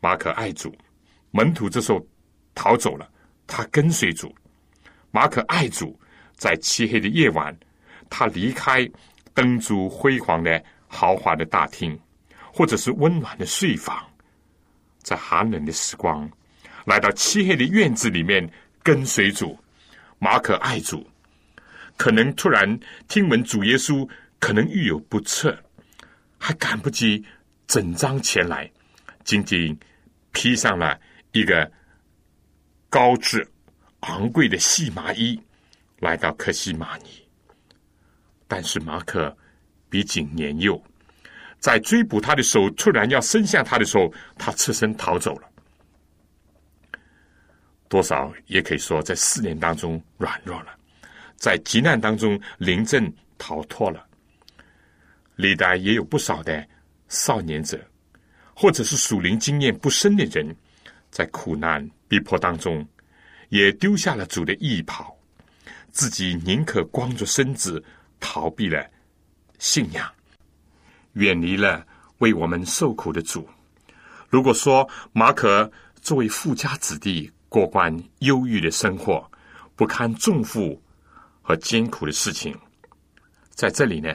[0.00, 0.74] 马可爱主，
[1.30, 2.02] 门徒这时候
[2.54, 3.06] 逃走了，
[3.46, 4.34] 他跟随主。
[5.10, 5.94] 马可爱主，
[6.38, 7.54] 在漆黑的夜晚，
[8.10, 8.88] 他离开
[9.34, 11.98] 灯烛辉煌的豪华的大厅。
[12.50, 14.04] 或者是温暖的睡房，
[15.04, 16.28] 在寒冷的时光，
[16.86, 18.50] 来到漆黑的院子里面
[18.82, 19.56] 跟随主，
[20.18, 21.06] 马可爱主，
[21.96, 22.66] 可能突然
[23.06, 24.08] 听闻主耶稣
[24.40, 25.56] 可能遇有不测，
[26.36, 27.24] 还赶不及
[27.68, 28.68] 整张前来，
[29.22, 29.78] 仅仅
[30.32, 30.98] 披上了
[31.30, 31.70] 一个
[32.88, 33.46] 高质
[34.00, 35.40] 昂贵的细麻衣，
[36.00, 37.27] 来到克西马尼。
[38.48, 39.36] 但是马可
[39.88, 40.82] 毕竟年幼。
[41.60, 45.48] 在追捕他的手突然要伸向他的时候，他侧身逃走了。
[47.88, 50.76] 多少也可以说，在四年当中软弱了，
[51.36, 54.06] 在急难当中临阵逃脱了。
[55.36, 56.66] 历代也有不少的
[57.08, 57.80] 少年者，
[58.54, 60.54] 或者是属灵经验不深的人，
[61.10, 62.86] 在苦难逼迫当中，
[63.48, 65.16] 也丢下了主的义袍，
[65.90, 67.82] 自己宁可光着身子
[68.20, 68.88] 逃避了
[69.58, 70.10] 信仰。
[71.14, 71.84] 远离了
[72.18, 73.48] 为我们受苦的主。
[74.28, 75.68] 如果说马可
[76.00, 79.28] 作为富家子弟过惯忧郁的生活，
[79.74, 80.80] 不堪重负
[81.42, 82.56] 和艰苦的事情，
[83.50, 84.14] 在这里呢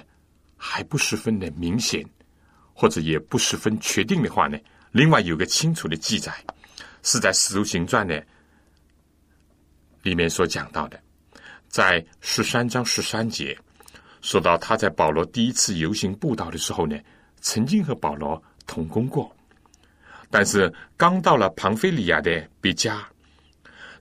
[0.56, 2.06] 还不十分的明显，
[2.74, 4.58] 或者也不十分确定的话呢，
[4.91, 6.32] 另外有个清楚的记载，
[7.01, 8.24] 是在《使徒行传》呢
[10.04, 11.01] 里面所讲到的，
[11.68, 13.58] 在十三章十三节。
[14.24, 16.98] 说到他在保罗第一次游行布道的时候呢，
[17.42, 19.30] 曾经和保罗同工过，
[20.32, 23.06] 但是刚到了庞菲利亚的别家，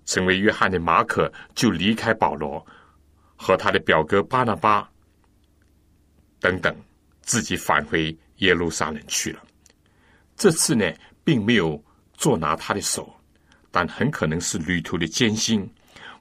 [0.06, 2.64] 成为约翰的马可就离开保罗，
[3.34, 4.88] 和他的表哥巴拿巴
[6.38, 6.72] 等等，
[7.22, 9.42] 自己返回耶路撒冷去了。
[10.36, 10.88] 这次呢，
[11.24, 11.82] 并没有
[12.16, 13.12] 捉拿他的手，
[13.72, 15.68] 但很可能是旅途的艰辛，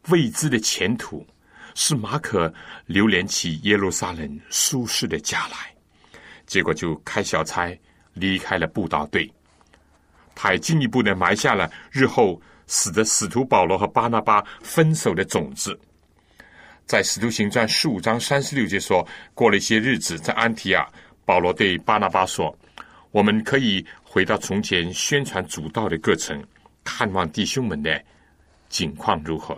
[0.10, 1.24] 未知的前途。
[1.76, 2.54] 是马可
[2.86, 5.74] 流连起耶路撒冷舒适的家来，
[6.46, 7.78] 结果就开小差
[8.14, 9.32] 离开了布道队。
[10.34, 15.78] 他还进一步的埋下了日后使得使徒保罗和巴拿巴分手的种子。
[16.86, 20.86] 在使徒行传十五章三十六节说，过了一些日子，在安提亚，
[21.26, 22.54] 保罗对巴拿巴说
[23.12, 26.44] ：“我们可以回到从前宣传主道的过程，
[26.84, 28.04] 看望弟兄们的
[28.68, 29.58] 景况如何。”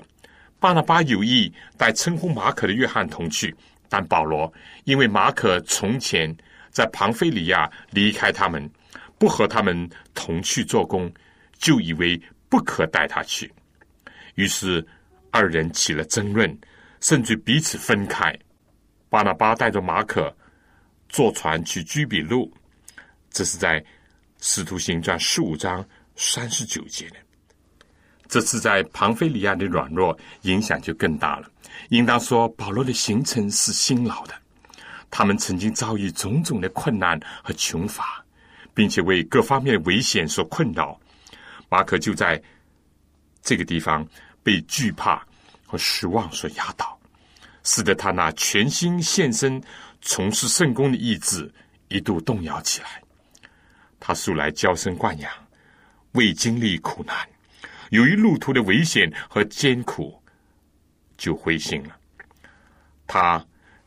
[0.64, 3.53] 巴拿巴有意带称呼马可的约翰同去，
[3.89, 4.49] 但保罗
[4.86, 6.34] 因为马可从前
[6.72, 8.72] 在庞菲里亚离开他们，
[9.20, 11.14] 不和他们同去做工，
[11.57, 13.51] 就以为不可带他去。
[14.36, 14.88] 于是
[15.32, 16.57] 二人起了争论，
[17.01, 18.34] 甚至彼此分开。
[19.09, 20.34] 巴拿巴带着马可
[21.09, 22.49] 坐船去居比路，
[23.30, 23.82] 这是在
[24.39, 25.86] 《使徒行传》十五章
[26.16, 27.18] 三十九节的。
[28.34, 31.47] 这次在庞菲利亚的软弱影响就更大了。
[31.89, 34.34] 应当说，保罗的行程是辛劳的。
[35.11, 38.25] 他们曾经遭遇种种的困难和穷乏，
[38.73, 40.99] 并且为各方面的危险所困扰。
[41.69, 42.41] 马可就在
[43.43, 44.03] 这个地方
[44.41, 45.23] 被惧怕
[45.67, 46.97] 和失望所压倒，
[47.61, 49.61] 使得他那全心献身
[50.01, 51.47] 从事圣功的意志
[51.88, 52.99] 一度动摇起来。
[53.99, 55.31] 他素来娇生惯养，
[56.13, 57.15] 未经历苦难。
[57.89, 60.21] 由于路途的危险和艰苦，
[61.17, 61.95] 就灰心了。
[63.05, 63.43] 他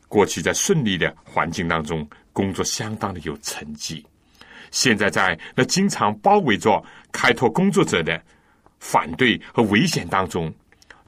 [0.07, 4.05] 过去在顺利的环境当中工作，相当的有成绩。
[4.71, 8.21] 现在在那经常包围着开拓工作者的
[8.79, 10.53] 反对和危险当中，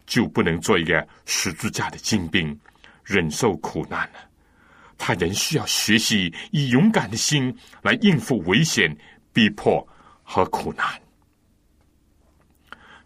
[0.05, 2.57] 就不能做一个十字架的精兵，
[3.03, 4.19] 忍受苦难了。
[4.97, 8.93] 他仍需要学习以勇敢的心来应付危险、
[9.31, 9.87] 逼迫
[10.23, 10.85] 和苦难。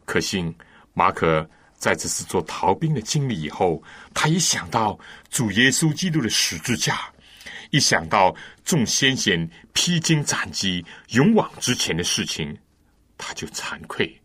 [0.05, 0.53] 可幸
[0.93, 3.83] 马可在这次做逃兵的经历以后，
[4.13, 4.97] 他一想到
[5.29, 7.11] 主耶稣基督的十字架，
[7.71, 8.33] 一想到
[8.63, 12.57] 众先贤披荆斩棘、勇往直前的事情，
[13.17, 14.17] 他就惭愧、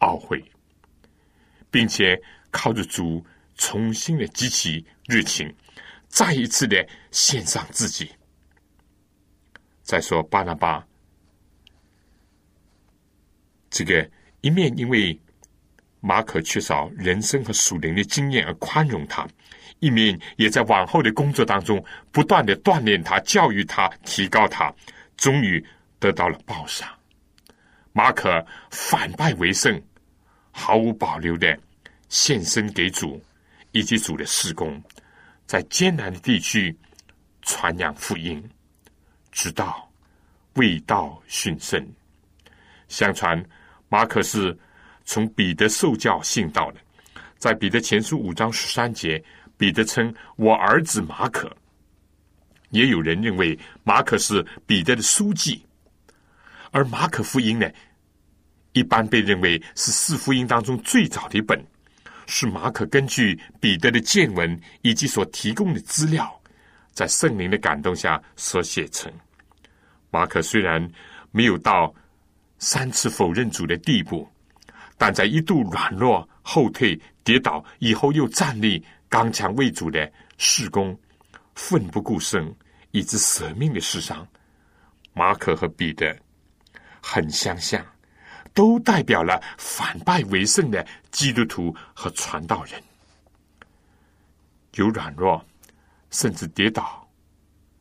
[0.00, 0.44] 懊悔，
[1.70, 2.20] 并且
[2.50, 3.24] 靠着主
[3.54, 5.50] 重新的激起热情，
[6.08, 8.10] 再一次的献上自己。
[9.82, 10.86] 再说巴拿巴，
[13.70, 14.10] 这个
[14.42, 15.18] 一面因为。
[16.06, 19.26] 马可缺少人生和属灵的经验而宽容他，
[19.80, 24.72] 一面也在往后的工作当中不断的锻炼他、教育他、提高他，
[25.16, 25.60] 终于
[25.98, 26.88] 得到了报赏。
[27.92, 29.82] 马可反败为胜，
[30.52, 31.58] 毫无保留的
[32.08, 33.20] 献身给主
[33.72, 34.80] 以及主的事工，
[35.44, 36.72] 在艰难的地区
[37.42, 38.40] 传扬福音，
[39.32, 39.90] 直到
[40.54, 41.84] 未道殉圣。
[42.86, 43.44] 相传
[43.88, 44.56] 马可是。
[45.06, 46.80] 从彼得受教信道的，
[47.38, 49.22] 在彼得前书五章十三节，
[49.56, 51.50] 彼得称我儿子马可。
[52.70, 55.64] 也有人认为马可是彼得的书记，
[56.72, 57.70] 而马可福音呢，
[58.72, 61.64] 一般被认为是四福音当中最早的一本，
[62.26, 66.38] 是马可根据彼得的见闻以及所提供的资料，
[66.92, 69.10] 在圣灵的感动下所写成。
[70.10, 70.86] 马可虽然
[71.30, 71.94] 没有到
[72.58, 74.28] 三次否认主的地步。
[74.96, 80.98] 但在一度软弱、后退、跌倒以后，又站立刚强为主的事工，
[81.54, 82.54] 奋不顾身
[82.92, 84.26] 以致舍命的事上，
[85.12, 86.16] 马可和彼得
[87.02, 87.84] 很相像，
[88.54, 92.82] 都代表了反败为胜的基督徒和传道人。
[94.74, 95.44] 有软弱，
[96.10, 97.06] 甚至跌倒，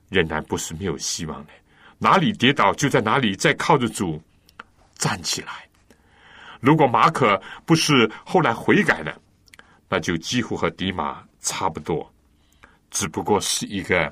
[0.09, 1.51] 仍然不是没有希望的。
[1.97, 4.21] 哪里跌倒，就在哪里再靠着主
[4.97, 5.64] 站起来。
[6.65, 9.15] 如果马可不是后来悔改了，
[9.87, 12.11] 那就几乎和迪马差不多，
[12.89, 14.11] 只不过是一个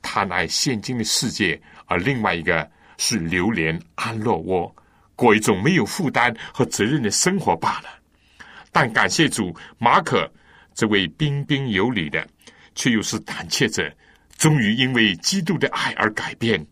[0.00, 4.72] 贪爱现今的世界，而另外一个是流连安乐窝，
[5.16, 7.88] 过一种没有负担和责任的生活罢了。
[8.70, 10.30] 但感谢主，马可
[10.72, 12.24] 这位彬彬有礼的，
[12.76, 13.92] 却又是胆怯者，
[14.38, 16.64] 终于因为基督的爱而改变，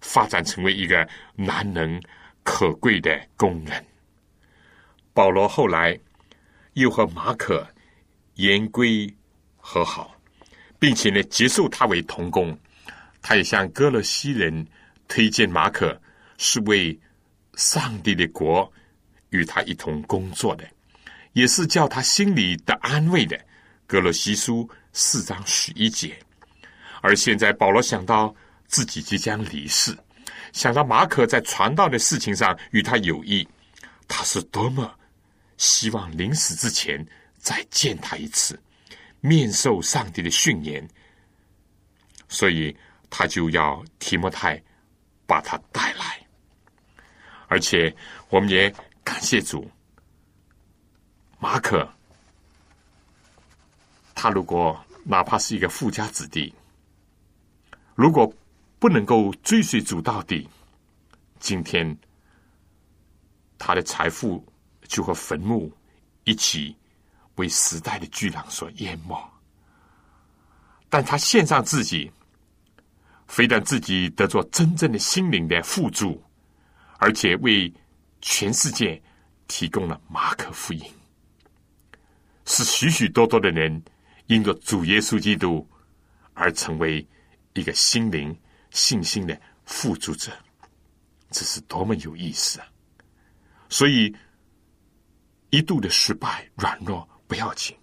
[0.00, 2.00] 发展成为一个难能
[2.42, 3.84] 可贵的工人。
[5.14, 5.98] 保罗后来
[6.74, 7.66] 又和马可
[8.34, 9.12] 言归
[9.56, 10.14] 和好，
[10.78, 12.58] 并且呢接受他为同工。
[13.20, 14.66] 他也向哥勒西人
[15.06, 16.00] 推荐马可，
[16.38, 16.98] 是为
[17.54, 18.70] 上帝的国
[19.30, 20.64] 与他一同工作的，
[21.34, 23.38] 也是叫他心里的安慰的。
[23.86, 26.16] 哥勒西书四章十一节。
[27.02, 28.34] 而现在保罗想到
[28.66, 29.96] 自己即将离世，
[30.52, 33.46] 想到马可在传道的事情上与他有益，
[34.08, 34.90] 他是多么。
[35.56, 37.06] 希望临死之前
[37.38, 38.60] 再见他一次，
[39.20, 40.88] 面受上帝的训言，
[42.28, 42.76] 所以
[43.08, 44.60] 他就要提摩太
[45.26, 46.26] 把他带来。
[47.48, 47.94] 而且
[48.28, 48.74] 我们也
[49.04, 49.70] 感谢主，
[51.38, 51.88] 马可，
[54.14, 56.54] 他如果哪怕是一个富家子弟，
[57.94, 58.32] 如果
[58.78, 60.48] 不能够追随主到底，
[61.38, 61.96] 今天
[63.58, 64.44] 他的财富。
[64.92, 65.72] 就和坟墓
[66.24, 66.76] 一起
[67.36, 69.18] 为时代的巨浪所淹没，
[70.90, 72.12] 但他献上自己，
[73.26, 76.22] 非但自己得做真正的心灵的富足，
[76.98, 77.72] 而且为
[78.20, 79.02] 全世界
[79.48, 80.84] 提供了马可福音，
[82.44, 83.82] 使许许多多的人
[84.26, 85.66] 因着主耶稣基督
[86.34, 87.04] 而成为
[87.54, 88.38] 一个心灵
[88.68, 90.30] 信心的富足者，
[91.30, 92.66] 这是多么有意思啊！
[93.70, 94.14] 所以。
[95.52, 97.76] 一度的失败、软弱不要紧。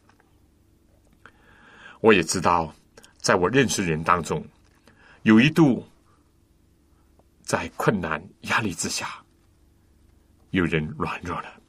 [2.01, 2.73] 我也知道，
[3.19, 4.43] 在我认识人当中，
[5.21, 5.87] 有一度
[7.43, 9.23] 在困难、压力之下，
[10.49, 11.61] 有人软弱了。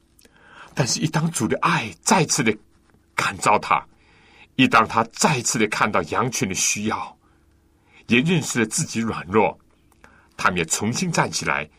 [0.73, 2.51] 但是，一当主的爱再次的
[3.13, 3.85] 感召他，
[4.55, 7.15] 一当他再次的看到羊群的需要，
[8.07, 9.55] 也认识了自己软弱，
[10.35, 11.69] 他们也重新站起来，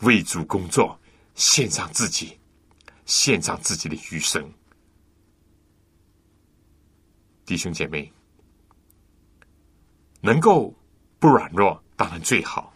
[0.00, 0.98] 为主工作，
[1.36, 2.36] 献上自己。
[3.06, 4.52] 献上自己的余生，
[7.44, 8.12] 弟兄姐妹，
[10.20, 10.74] 能够
[11.18, 12.74] 不软弱当然最好，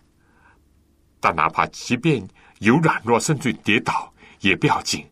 [1.21, 2.27] 但哪怕即便
[2.61, 5.05] 有软弱甚至跌倒也不要紧，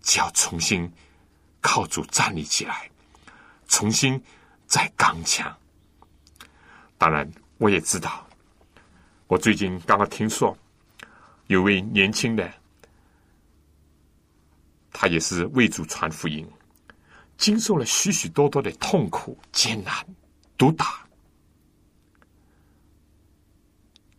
[0.00, 0.90] 只要重新
[1.60, 2.90] 靠主站立起来，
[3.68, 4.20] 重新
[4.66, 5.54] 再刚强。
[6.96, 8.26] 当然，我也知道，
[9.26, 10.56] 我最近刚刚听说
[11.48, 12.50] 有位年轻的，
[14.92, 16.46] 他也是为主传福音，
[17.36, 19.94] 经受了许许多多的痛苦、艰难、
[20.56, 21.06] 毒打。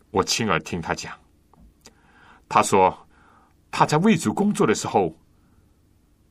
[0.10, 1.18] 我亲耳听他讲，
[2.50, 3.08] 他说
[3.70, 5.16] 他在为主工作的时候，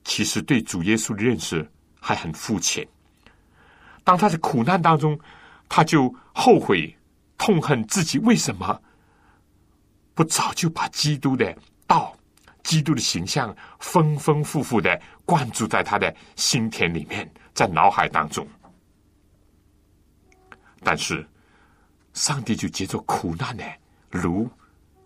[0.05, 1.67] 其实对主耶稣的认识
[1.99, 2.87] 还很肤浅。
[4.05, 5.19] 当他在苦难当中，
[5.69, 6.95] 他就后悔、
[7.39, 8.83] 痛恨自己为什么
[10.15, 12.15] 不早就把基督的道、
[12.63, 18.47] 基督的形象丰丰富富的灌注在他的心田里面，在脑海当中。
[20.83, 21.27] 但是。
[22.13, 23.63] 上帝就接着苦难呢，
[24.11, 24.51] 如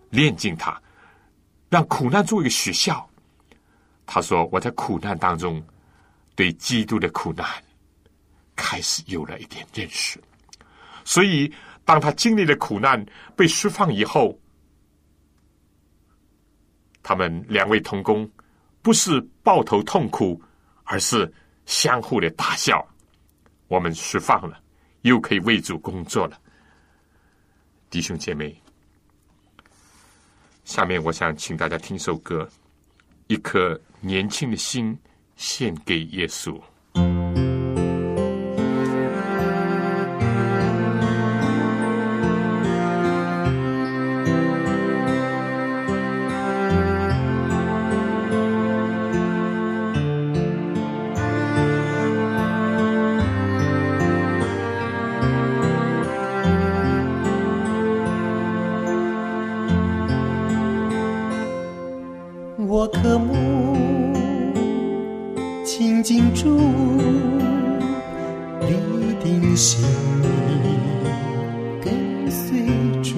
[0.09, 0.83] 炼尽他，
[1.69, 3.07] 让苦难做一个学校。
[4.07, 5.63] 他说：“我在苦难当中，
[6.35, 7.47] 对基督的苦难
[8.57, 10.19] 开始有了一点认识。
[11.05, 11.53] 所以，
[11.85, 13.05] 当他经历了苦难
[13.37, 14.37] 被释放以后，
[17.05, 18.29] 他们两位同工
[18.83, 20.41] 不是抱头痛哭，
[20.85, 21.33] 而是
[21.67, 22.85] 相互的大笑。
[23.69, 24.59] 我们释放了，
[25.03, 26.41] 又可以为主工作了。”
[27.91, 28.61] 弟兄姐妹，
[30.65, 32.43] 下面我想请大家听首歌，
[33.27, 34.99] 《一颗年轻的心
[35.37, 36.53] 献给耶稣》。
[62.85, 63.33] 我克木
[65.65, 66.59] 勤精筑，
[68.61, 69.83] 立定心，
[71.83, 72.61] 跟随
[73.03, 73.15] 主。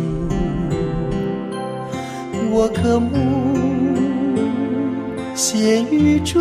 [2.53, 3.09] 我渴木
[5.35, 6.39] 献玉柱，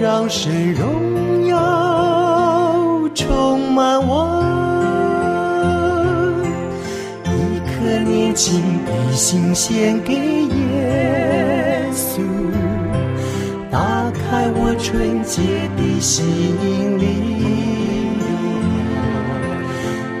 [0.00, 4.40] 让神荣耀充满我。
[7.24, 10.37] 一颗年轻的心献给。
[14.80, 15.42] 纯洁
[15.76, 16.24] 的心
[16.98, 17.04] 灵，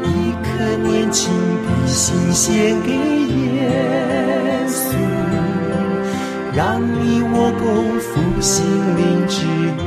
[0.02, 0.06] 一
[0.42, 0.48] 颗
[0.82, 1.32] 年轻
[1.62, 3.70] 的心献给耶
[4.68, 4.82] 稣，
[6.54, 9.46] 让你我共赴心灵之
[9.78, 9.80] 约。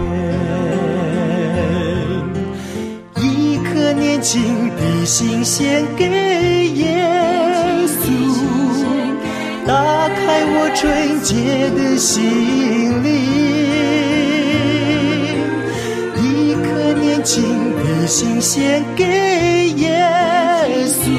[3.22, 6.06] 一颗年轻的心献给
[6.70, 7.06] 耶
[7.86, 8.00] 稣，
[9.68, 12.81] 打开我纯洁的心。
[17.24, 17.44] 情
[17.76, 20.04] 的心献给耶
[20.88, 21.10] 稣，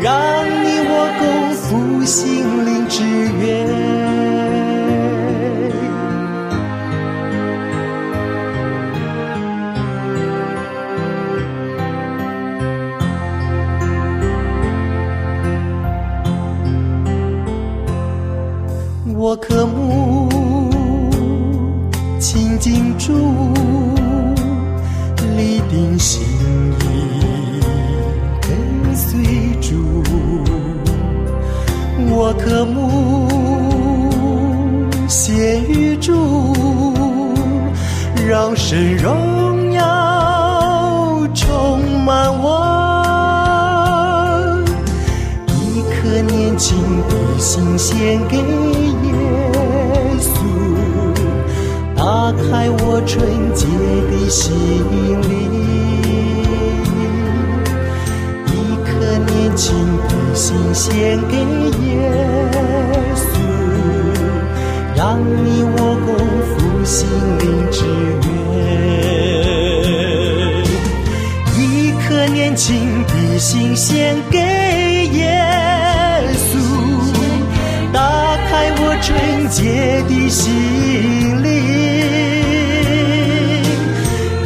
[0.00, 1.22] 让你我共
[1.54, 2.37] 复兴。
[35.08, 36.54] 献与主，
[38.28, 42.46] 让神荣耀充满我。
[45.48, 46.76] 一颗年轻
[47.08, 48.42] 的心献给耶
[50.20, 50.30] 稣。
[51.96, 53.16] 打开我纯
[53.54, 53.66] 洁
[54.10, 54.54] 的心
[55.22, 55.32] 灵，
[58.46, 58.54] 一
[58.84, 58.90] 颗
[59.32, 59.74] 年轻
[60.06, 61.34] 的心献给
[61.86, 62.12] 耶
[62.52, 62.58] 稣，
[64.98, 66.08] 让你我共
[66.42, 67.06] 赴心
[67.38, 67.78] 灵之
[68.26, 68.28] 约。
[71.56, 71.62] 一
[72.02, 74.40] 颗年轻的心献给
[75.12, 75.22] 耶
[76.50, 76.58] 稣，
[77.92, 80.50] 打开我纯洁的心
[81.44, 81.46] 灵。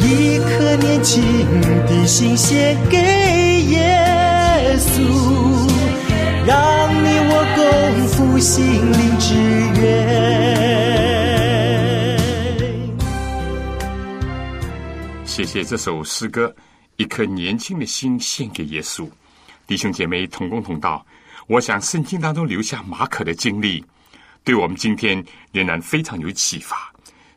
[0.01, 1.19] 一颗年轻
[1.87, 2.99] 的心献给
[3.71, 5.01] 耶稣，
[6.45, 6.55] 让
[7.03, 9.72] 你我共赴心灵之约。
[15.35, 16.47] 谢谢这首诗歌，
[16.97, 19.05] 《一颗年轻的心献给耶稣》。
[19.65, 21.03] 弟兄姐妹同工同道，
[21.47, 23.83] 我想圣经当中留下马可的经历，
[24.43, 26.93] 对我们今天仍然非常有启发。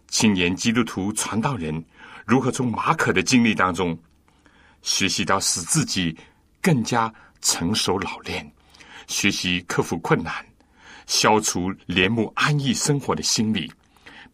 [0.09, 1.83] 青年基督徒传道人
[2.27, 3.99] 如何从马可的经历当中
[4.83, 6.15] 学习到使自己
[6.61, 8.47] 更加成熟老练，
[9.07, 10.45] 学习克服困难，
[11.07, 13.73] 消除怜慕安逸生活的心理，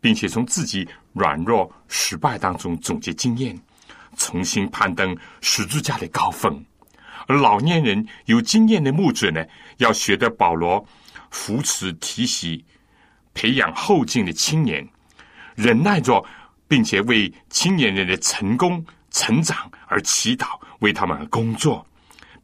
[0.02, 3.58] 并且从自己软弱失败当中总结经验，
[4.18, 6.62] 重新攀登十字架的高峰。
[7.28, 9.42] 而老年人有经验的牧者呢，
[9.76, 10.84] 要学得保罗
[11.30, 12.62] 扶持提携、
[13.32, 14.86] 培养后进的青年，
[15.54, 16.22] 忍耐着，
[16.66, 21.86] 并且为青年人的成功成长而祈祷，为他们而工作，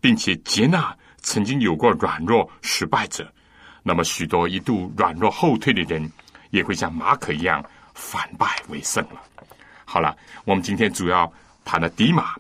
[0.01, 3.31] 并且接纳曾经有过软弱失败者。
[3.83, 6.09] 那么，许多一度软弱后退的人，
[6.51, 9.23] 也会像马可一样反败为胜了。
[9.85, 11.33] 好了，我们今天主要
[11.65, 12.35] 谈了迪马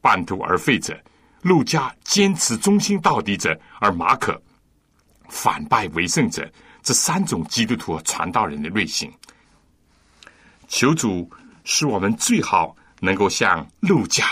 [0.00, 0.98] 半途而废者。
[1.42, 4.40] 路加坚持忠心到底者，而马可
[5.28, 6.50] 反败为胜者，
[6.82, 9.12] 这三种基督徒和传道人的类型。
[10.68, 11.30] 求主
[11.64, 14.24] 使我们最好能够像路加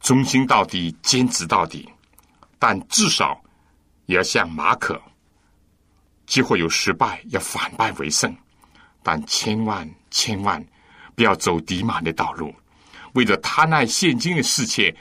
[0.00, 1.86] 忠心到底、坚持到底，
[2.58, 3.38] 但至少
[4.06, 4.98] 也要像马可，
[6.26, 8.34] 几乎有失败，要反败为胜，
[9.02, 10.64] 但千万千万
[11.14, 12.54] 不要走敌马的道路，
[13.14, 14.94] 为了贪爱现今的世界。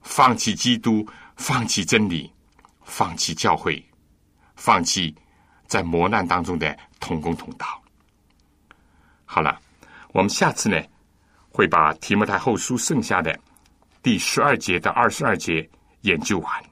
[0.00, 1.06] 放弃基督，
[1.36, 2.32] 放弃真理，
[2.84, 3.84] 放弃教会，
[4.54, 5.14] 放弃
[5.66, 7.82] 在磨难当中的同工同道。
[9.26, 9.60] 好了，
[10.12, 10.80] 我们下次呢
[11.50, 13.38] 会把提摩太后书剩下的
[14.02, 15.68] 第十二节到二十二节
[16.02, 16.64] 研究完，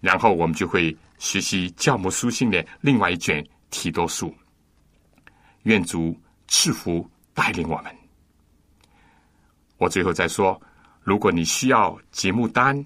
[0.00, 4.34] 然后我们就会学习教母书信的另外一卷提多书。
[5.64, 7.94] 愿主赐福带领我们。
[9.78, 10.60] 我最后再说。
[11.02, 12.84] 如果你需要节目单，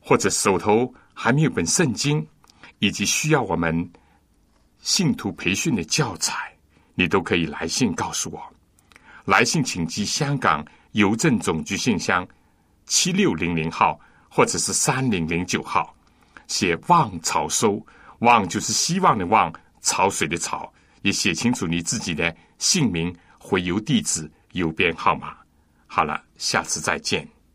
[0.00, 2.24] 或者手头还没有本圣经，
[2.78, 3.90] 以及需要我们
[4.78, 6.56] 信徒培训的教材，
[6.94, 8.40] 你都可以来信告诉我。
[9.24, 12.26] 来信请寄香港邮政总局信箱
[12.86, 13.98] 七六零零号，
[14.28, 15.92] 或者是三零零九号，
[16.50, 17.80] 写“望潮收”，
[18.18, 20.70] 望就是希望的望，潮水的潮，
[21.02, 25.36] 也写清楚你自己的姓名、回邮地址、邮编号码。
[25.86, 27.26] 好了，下次再见。